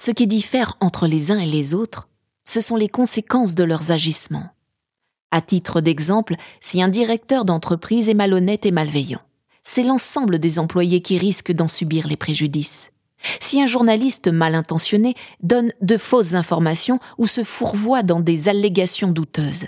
Ce 0.00 0.10
qui 0.10 0.26
diffère 0.26 0.76
entre 0.80 1.06
les 1.06 1.30
uns 1.30 1.38
et 1.38 1.46
les 1.46 1.74
autres, 1.74 2.08
ce 2.44 2.60
sont 2.60 2.74
les 2.74 2.88
conséquences 2.88 3.54
de 3.54 3.62
leurs 3.62 3.92
agissements. 3.92 4.50
À 5.30 5.40
titre 5.40 5.80
d'exemple, 5.80 6.34
si 6.60 6.82
un 6.82 6.88
directeur 6.88 7.44
d'entreprise 7.44 8.08
est 8.08 8.14
malhonnête 8.14 8.66
et 8.66 8.72
malveillant, 8.72 9.22
c'est 9.62 9.84
l'ensemble 9.84 10.40
des 10.40 10.58
employés 10.58 11.02
qui 11.02 11.18
risquent 11.18 11.52
d'en 11.52 11.68
subir 11.68 12.08
les 12.08 12.16
préjudices. 12.16 12.90
Si 13.40 13.60
un 13.60 13.66
journaliste 13.66 14.28
mal 14.28 14.54
intentionné 14.54 15.14
donne 15.42 15.72
de 15.80 15.96
fausses 15.96 16.34
informations 16.34 16.98
ou 17.18 17.26
se 17.26 17.44
fourvoie 17.44 18.02
dans 18.02 18.20
des 18.20 18.48
allégations 18.48 19.10
douteuses, 19.10 19.66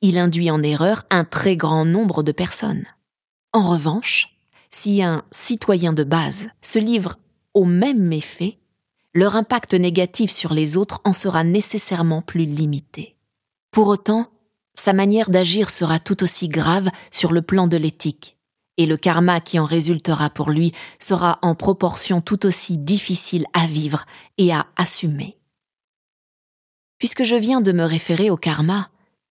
il 0.00 0.18
induit 0.18 0.50
en 0.50 0.62
erreur 0.62 1.04
un 1.10 1.24
très 1.24 1.56
grand 1.56 1.84
nombre 1.84 2.22
de 2.22 2.32
personnes. 2.32 2.84
En 3.52 3.68
revanche, 3.68 4.30
si 4.70 5.02
un 5.02 5.24
citoyen 5.30 5.92
de 5.92 6.04
base 6.04 6.48
se 6.62 6.78
livre 6.78 7.16
aux 7.54 7.64
mêmes 7.64 8.02
méfaits, 8.02 8.56
leur 9.12 9.34
impact 9.34 9.74
négatif 9.74 10.30
sur 10.30 10.54
les 10.54 10.76
autres 10.76 11.00
en 11.04 11.12
sera 11.12 11.42
nécessairement 11.42 12.22
plus 12.22 12.44
limité. 12.44 13.16
Pour 13.72 13.88
autant, 13.88 14.28
sa 14.74 14.92
manière 14.92 15.30
d'agir 15.30 15.70
sera 15.70 15.98
tout 15.98 16.22
aussi 16.22 16.48
grave 16.48 16.88
sur 17.10 17.32
le 17.32 17.42
plan 17.42 17.66
de 17.66 17.76
l'éthique, 17.76 18.38
et 18.80 18.86
le 18.86 18.96
karma 18.96 19.40
qui 19.40 19.58
en 19.58 19.66
résultera 19.66 20.30
pour 20.30 20.48
lui 20.48 20.72
sera 20.98 21.38
en 21.42 21.54
proportion 21.54 22.22
tout 22.22 22.46
aussi 22.46 22.78
difficile 22.78 23.44
à 23.52 23.66
vivre 23.66 24.06
et 24.38 24.54
à 24.54 24.68
assumer. 24.76 25.36
Puisque 26.96 27.24
je 27.24 27.36
viens 27.36 27.60
de 27.60 27.72
me 27.72 27.84
référer 27.84 28.30
au 28.30 28.36
karma, 28.36 28.88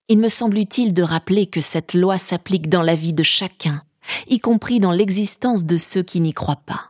il 0.07 0.19
me 0.19 0.29
semble 0.29 0.59
utile 0.59 0.93
de 0.93 1.01
rappeler 1.01 1.47
que 1.47 1.61
cette 1.61 1.95
loi 1.95 2.19
s'applique 2.19 2.69
dans 2.69 2.83
la 2.83 2.93
vie 2.93 3.13
de 3.13 3.23
chacun, 3.23 3.81
y 4.27 4.37
compris 4.37 4.79
dans 4.79 4.91
l'existence 4.91 5.65
de 5.65 5.77
ceux 5.77 6.03
qui 6.03 6.19
n'y 6.19 6.33
croient 6.33 6.61
pas. 6.67 6.89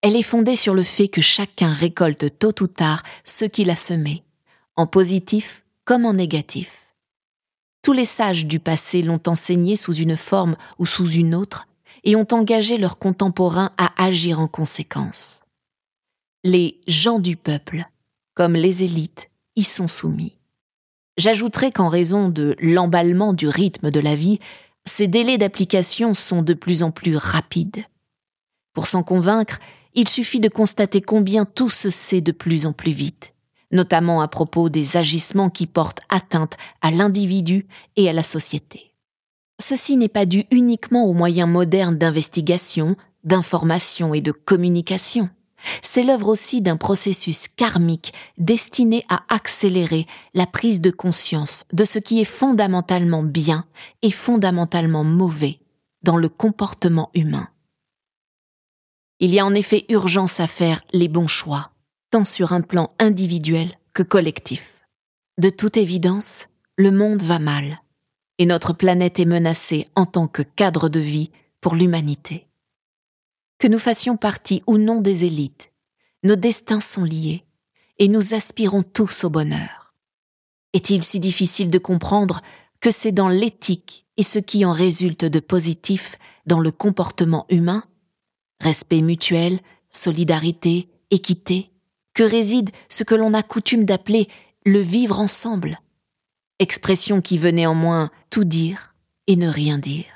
Elle 0.00 0.16
est 0.16 0.22
fondée 0.22 0.56
sur 0.56 0.72
le 0.72 0.84
fait 0.84 1.08
que 1.08 1.20
chacun 1.20 1.70
récolte 1.70 2.38
tôt 2.38 2.62
ou 2.62 2.66
tard 2.66 3.02
ce 3.24 3.44
qu'il 3.44 3.68
a 3.68 3.76
semé, 3.76 4.24
en 4.76 4.86
positif 4.86 5.66
comme 5.84 6.06
en 6.06 6.14
négatif. 6.14 6.94
Tous 7.82 7.92
les 7.92 8.06
sages 8.06 8.46
du 8.46 8.58
passé 8.58 9.02
l'ont 9.02 9.20
enseigné 9.26 9.76
sous 9.76 9.92
une 9.92 10.16
forme 10.16 10.56
ou 10.78 10.86
sous 10.86 11.10
une 11.10 11.34
autre, 11.34 11.68
et 12.04 12.16
ont 12.16 12.26
engagé 12.32 12.78
leurs 12.78 12.98
contemporains 12.98 13.72
à 13.78 13.90
agir 14.02 14.38
en 14.38 14.48
conséquence. 14.48 15.42
Les 16.44 16.80
gens 16.86 17.18
du 17.18 17.36
peuple, 17.36 17.84
comme 18.34 18.54
les 18.54 18.84
élites, 18.84 19.30
y 19.56 19.62
sont 19.62 19.86
soumis. 19.86 20.38
J'ajouterai 21.16 21.70
qu'en 21.70 21.88
raison 21.88 22.28
de 22.28 22.56
l'emballement 22.60 23.32
du 23.32 23.48
rythme 23.48 23.90
de 23.90 24.00
la 24.00 24.16
vie, 24.16 24.40
ces 24.84 25.06
délais 25.06 25.38
d'application 25.38 26.12
sont 26.12 26.42
de 26.42 26.54
plus 26.54 26.82
en 26.82 26.90
plus 26.90 27.16
rapides. 27.16 27.84
Pour 28.72 28.86
s'en 28.86 29.02
convaincre, 29.02 29.58
il 29.94 30.08
suffit 30.08 30.40
de 30.40 30.48
constater 30.48 31.00
combien 31.00 31.44
tout 31.44 31.70
se 31.70 31.88
sait 31.88 32.20
de 32.20 32.32
plus 32.32 32.66
en 32.66 32.72
plus 32.72 32.92
vite, 32.92 33.34
notamment 33.70 34.20
à 34.20 34.28
propos 34.28 34.68
des 34.68 34.96
agissements 34.96 35.50
qui 35.50 35.66
portent 35.66 36.00
atteinte 36.08 36.56
à 36.82 36.90
l'individu 36.90 37.64
et 37.96 38.08
à 38.08 38.12
la 38.12 38.24
société. 38.24 38.93
Ceci 39.60 39.96
n'est 39.96 40.08
pas 40.08 40.26
dû 40.26 40.44
uniquement 40.50 41.06
aux 41.06 41.12
moyens 41.12 41.48
modernes 41.48 41.96
d'investigation, 41.96 42.96
d'information 43.22 44.12
et 44.12 44.20
de 44.20 44.32
communication. 44.32 45.30
C'est 45.82 46.02
l'œuvre 46.02 46.28
aussi 46.28 46.60
d'un 46.60 46.76
processus 46.76 47.48
karmique 47.48 48.12
destiné 48.36 49.04
à 49.08 49.22
accélérer 49.28 50.06
la 50.34 50.46
prise 50.46 50.80
de 50.80 50.90
conscience 50.90 51.64
de 51.72 51.84
ce 51.84 51.98
qui 51.98 52.20
est 52.20 52.24
fondamentalement 52.24 53.22
bien 53.22 53.64
et 54.02 54.10
fondamentalement 54.10 55.04
mauvais 55.04 55.60
dans 56.02 56.16
le 56.18 56.28
comportement 56.28 57.10
humain. 57.14 57.48
Il 59.20 59.32
y 59.32 59.38
a 59.38 59.46
en 59.46 59.54
effet 59.54 59.86
urgence 59.88 60.40
à 60.40 60.46
faire 60.46 60.82
les 60.92 61.08
bons 61.08 61.28
choix, 61.28 61.70
tant 62.10 62.24
sur 62.24 62.52
un 62.52 62.60
plan 62.60 62.90
individuel 62.98 63.78
que 63.94 64.02
collectif. 64.02 64.82
De 65.38 65.48
toute 65.48 65.78
évidence, 65.78 66.48
le 66.76 66.90
monde 66.90 67.22
va 67.22 67.38
mal 67.38 67.78
et 68.38 68.46
notre 68.46 68.72
planète 68.72 69.20
est 69.20 69.24
menacée 69.24 69.88
en 69.94 70.06
tant 70.06 70.26
que 70.26 70.42
cadre 70.42 70.88
de 70.88 71.00
vie 71.00 71.30
pour 71.60 71.74
l'humanité. 71.74 72.46
Que 73.58 73.68
nous 73.68 73.78
fassions 73.78 74.16
partie 74.16 74.62
ou 74.66 74.78
non 74.78 75.00
des 75.00 75.24
élites, 75.24 75.72
nos 76.22 76.36
destins 76.36 76.80
sont 76.80 77.04
liés 77.04 77.44
et 77.98 78.08
nous 78.08 78.34
aspirons 78.34 78.82
tous 78.82 79.24
au 79.24 79.30
bonheur. 79.30 79.94
Est-il 80.72 81.04
si 81.04 81.20
difficile 81.20 81.70
de 81.70 81.78
comprendre 81.78 82.42
que 82.80 82.90
c'est 82.90 83.12
dans 83.12 83.28
l'éthique 83.28 84.06
et 84.16 84.22
ce 84.22 84.38
qui 84.38 84.64
en 84.64 84.72
résulte 84.72 85.24
de 85.24 85.40
positif 85.40 86.16
dans 86.46 86.60
le 86.60 86.70
comportement 86.70 87.46
humain, 87.48 87.84
respect 88.60 89.00
mutuel, 89.00 89.60
solidarité, 89.90 90.88
équité, 91.10 91.70
que 92.14 92.22
réside 92.22 92.70
ce 92.88 93.04
que 93.04 93.14
l'on 93.14 93.34
a 93.34 93.42
coutume 93.42 93.84
d'appeler 93.84 94.28
le 94.66 94.80
vivre 94.80 95.18
ensemble, 95.18 95.78
expression 96.64 97.20
qui 97.20 97.36
veut 97.36 97.50
néanmoins 97.50 98.10
tout 98.30 98.44
dire 98.44 98.94
et 99.26 99.36
ne 99.36 99.48
rien 99.48 99.76
dire. 99.76 100.06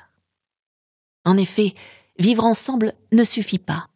En 1.23 1.37
effet, 1.37 1.75
vivre 2.17 2.43
ensemble 2.43 2.93
ne 3.11 3.23
suffit 3.23 3.59
pas. 3.59 3.87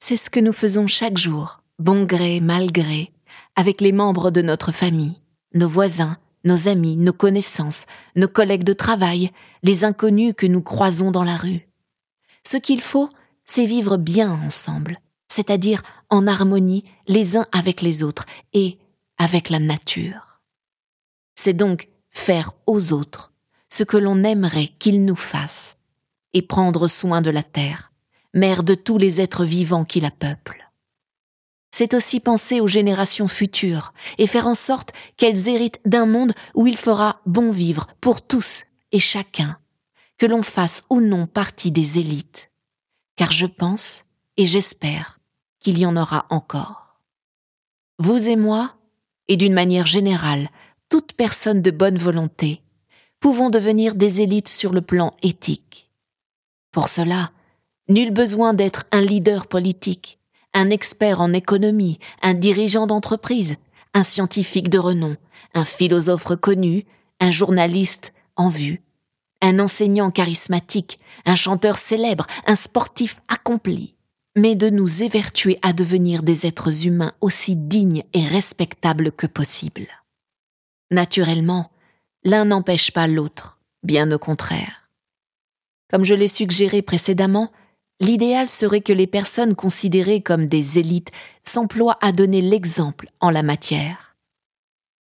C'est 0.00 0.16
ce 0.16 0.28
que 0.28 0.40
nous 0.40 0.52
faisons 0.52 0.88
chaque 0.88 1.16
jour, 1.16 1.62
bon 1.78 2.04
gré, 2.04 2.40
mal 2.40 2.72
gré, 2.72 3.12
avec 3.54 3.80
les 3.80 3.92
membres 3.92 4.32
de 4.32 4.42
notre 4.42 4.72
famille, 4.72 5.22
nos 5.54 5.68
voisins, 5.68 6.16
nos 6.42 6.66
amis, 6.66 6.96
nos 6.96 7.12
connaissances, 7.12 7.86
nos 8.16 8.26
collègues 8.26 8.64
de 8.64 8.72
travail, 8.72 9.30
les 9.62 9.84
inconnus 9.84 10.34
que 10.36 10.46
nous 10.46 10.62
croisons 10.62 11.12
dans 11.12 11.24
la 11.24 11.36
rue. 11.36 11.68
Ce 12.44 12.56
qu'il 12.56 12.80
faut, 12.80 13.08
c'est 13.44 13.66
vivre 13.66 13.98
bien 13.98 14.32
ensemble, 14.44 14.96
c'est-à-dire 15.28 15.82
en 16.08 16.26
harmonie 16.26 16.84
les 17.06 17.36
uns 17.36 17.46
avec 17.52 17.82
les 17.82 18.02
autres 18.02 18.26
et 18.52 18.78
avec 19.16 19.48
la 19.48 19.60
nature. 19.60 20.40
C'est 21.38 21.54
donc 21.54 21.88
faire 22.10 22.52
aux 22.66 22.92
autres 22.92 23.32
ce 23.72 23.84
que 23.84 23.96
l'on 23.96 24.24
aimerait 24.24 24.68
qu'ils 24.78 25.04
nous 25.04 25.16
fassent, 25.16 25.76
et 26.32 26.42
prendre 26.42 26.86
soin 26.86 27.22
de 27.22 27.30
la 27.30 27.42
terre, 27.42 27.92
mère 28.34 28.62
de 28.62 28.74
tous 28.74 28.98
les 28.98 29.20
êtres 29.20 29.44
vivants 29.44 29.84
qui 29.84 30.00
la 30.00 30.10
peuplent. 30.10 30.70
C'est 31.72 31.94
aussi 31.94 32.20
penser 32.20 32.60
aux 32.60 32.68
générations 32.68 33.28
futures 33.28 33.92
et 34.18 34.26
faire 34.26 34.46
en 34.46 34.54
sorte 34.54 34.92
qu'elles 35.16 35.48
héritent 35.48 35.80
d'un 35.84 36.06
monde 36.06 36.34
où 36.54 36.66
il 36.66 36.76
fera 36.76 37.20
bon 37.26 37.50
vivre 37.50 37.86
pour 38.00 38.22
tous 38.22 38.64
et 38.92 39.00
chacun, 39.00 39.58
que 40.18 40.26
l'on 40.26 40.42
fasse 40.42 40.84
ou 40.90 41.00
non 41.00 41.26
partie 41.26 41.70
des 41.70 41.98
élites, 41.98 42.50
car 43.16 43.30
je 43.30 43.46
pense 43.46 44.04
et 44.36 44.46
j'espère 44.46 45.20
qu'il 45.60 45.78
y 45.78 45.86
en 45.86 45.96
aura 45.96 46.26
encore. 46.30 47.00
Vous 47.98 48.28
et 48.28 48.36
moi, 48.36 48.76
et 49.28 49.36
d'une 49.36 49.52
manière 49.52 49.86
générale, 49.86 50.48
toute 50.90 51.12
personne 51.12 51.62
de 51.62 51.70
bonne 51.70 51.96
volonté, 51.96 52.62
pouvons 53.20 53.48
devenir 53.48 53.94
des 53.94 54.20
élites 54.20 54.48
sur 54.48 54.72
le 54.72 54.82
plan 54.82 55.14
éthique. 55.22 55.88
Pour 56.72 56.88
cela, 56.88 57.30
nul 57.88 58.10
besoin 58.10 58.54
d'être 58.54 58.84
un 58.90 59.00
leader 59.00 59.46
politique, 59.46 60.18
un 60.52 60.68
expert 60.68 61.20
en 61.20 61.32
économie, 61.32 62.00
un 62.22 62.34
dirigeant 62.34 62.88
d'entreprise, 62.88 63.54
un 63.94 64.02
scientifique 64.02 64.68
de 64.68 64.80
renom, 64.80 65.16
un 65.54 65.64
philosophe 65.64 66.24
reconnu, 66.24 66.84
un 67.20 67.30
journaliste 67.30 68.12
en 68.34 68.48
vue, 68.48 68.82
un 69.42 69.60
enseignant 69.60 70.10
charismatique, 70.10 70.98
un 71.24 71.36
chanteur 71.36 71.78
célèbre, 71.78 72.26
un 72.46 72.56
sportif 72.56 73.22
accompli, 73.28 73.94
mais 74.36 74.56
de 74.56 74.68
nous 74.70 75.04
évertuer 75.04 75.56
à 75.62 75.72
devenir 75.72 76.24
des 76.24 76.46
êtres 76.46 76.84
humains 76.84 77.12
aussi 77.20 77.54
dignes 77.54 78.02
et 78.12 78.26
respectables 78.26 79.12
que 79.12 79.28
possible. 79.28 79.86
Naturellement, 80.90 81.70
l'un 82.24 82.44
n'empêche 82.44 82.90
pas 82.90 83.06
l'autre, 83.06 83.60
bien 83.82 84.10
au 84.10 84.18
contraire. 84.18 84.90
Comme 85.90 86.04
je 86.04 86.14
l'ai 86.14 86.28
suggéré 86.28 86.82
précédemment, 86.82 87.50
l'idéal 88.00 88.48
serait 88.48 88.80
que 88.80 88.92
les 88.92 89.06
personnes 89.06 89.54
considérées 89.54 90.22
comme 90.22 90.46
des 90.46 90.78
élites 90.78 91.10
s'emploient 91.44 91.98
à 92.00 92.12
donner 92.12 92.40
l'exemple 92.40 93.06
en 93.20 93.30
la 93.30 93.42
matière. 93.42 94.16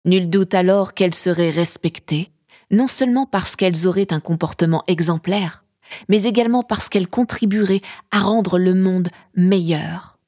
Nul 0.04 0.30
doute 0.30 0.54
alors 0.54 0.94
qu'elles 0.94 1.14
seraient 1.14 1.50
respectées, 1.50 2.30
non 2.70 2.86
seulement 2.86 3.26
parce 3.26 3.56
qu'elles 3.56 3.86
auraient 3.86 4.12
un 4.12 4.20
comportement 4.20 4.84
exemplaire, 4.86 5.64
mais 6.08 6.22
également 6.24 6.62
parce 6.62 6.88
qu'elles 6.88 7.08
contribueraient 7.08 7.82
à 8.10 8.20
rendre 8.20 8.58
le 8.58 8.74
monde 8.74 9.08
meilleur. 9.34 10.18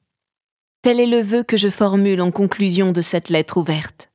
Tel 0.81 0.99
est 0.99 1.07
le 1.07 1.19
vœu 1.19 1.43
que 1.43 1.57
je 1.57 1.69
formule 1.69 2.21
en 2.21 2.31
conclusion 2.31 2.91
de 2.91 3.01
cette 3.01 3.29
lettre 3.29 3.57
ouverte. 3.57 4.08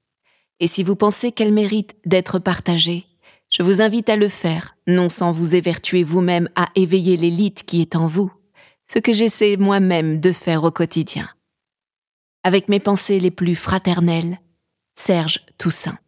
Et 0.60 0.66
si 0.66 0.82
vous 0.82 0.96
pensez 0.96 1.32
qu'elle 1.32 1.52
mérite 1.52 1.96
d'être 2.04 2.38
partagée, 2.38 3.06
je 3.50 3.62
vous 3.62 3.80
invite 3.80 4.08
à 4.08 4.16
le 4.16 4.28
faire, 4.28 4.76
non 4.86 5.08
sans 5.08 5.32
vous 5.32 5.54
évertuer 5.54 6.02
vous-même 6.02 6.48
à 6.56 6.68
éveiller 6.74 7.16
l'élite 7.16 7.64
qui 7.64 7.80
est 7.80 7.96
en 7.96 8.06
vous, 8.06 8.32
ce 8.90 8.98
que 8.98 9.12
j'essaie 9.12 9.56
moi-même 9.56 10.20
de 10.20 10.32
faire 10.32 10.64
au 10.64 10.70
quotidien. 10.70 11.28
Avec 12.42 12.68
mes 12.68 12.80
pensées 12.80 13.20
les 13.20 13.30
plus 13.30 13.54
fraternelles, 13.54 14.38
Serge 14.94 15.40
Toussaint. 15.58 15.98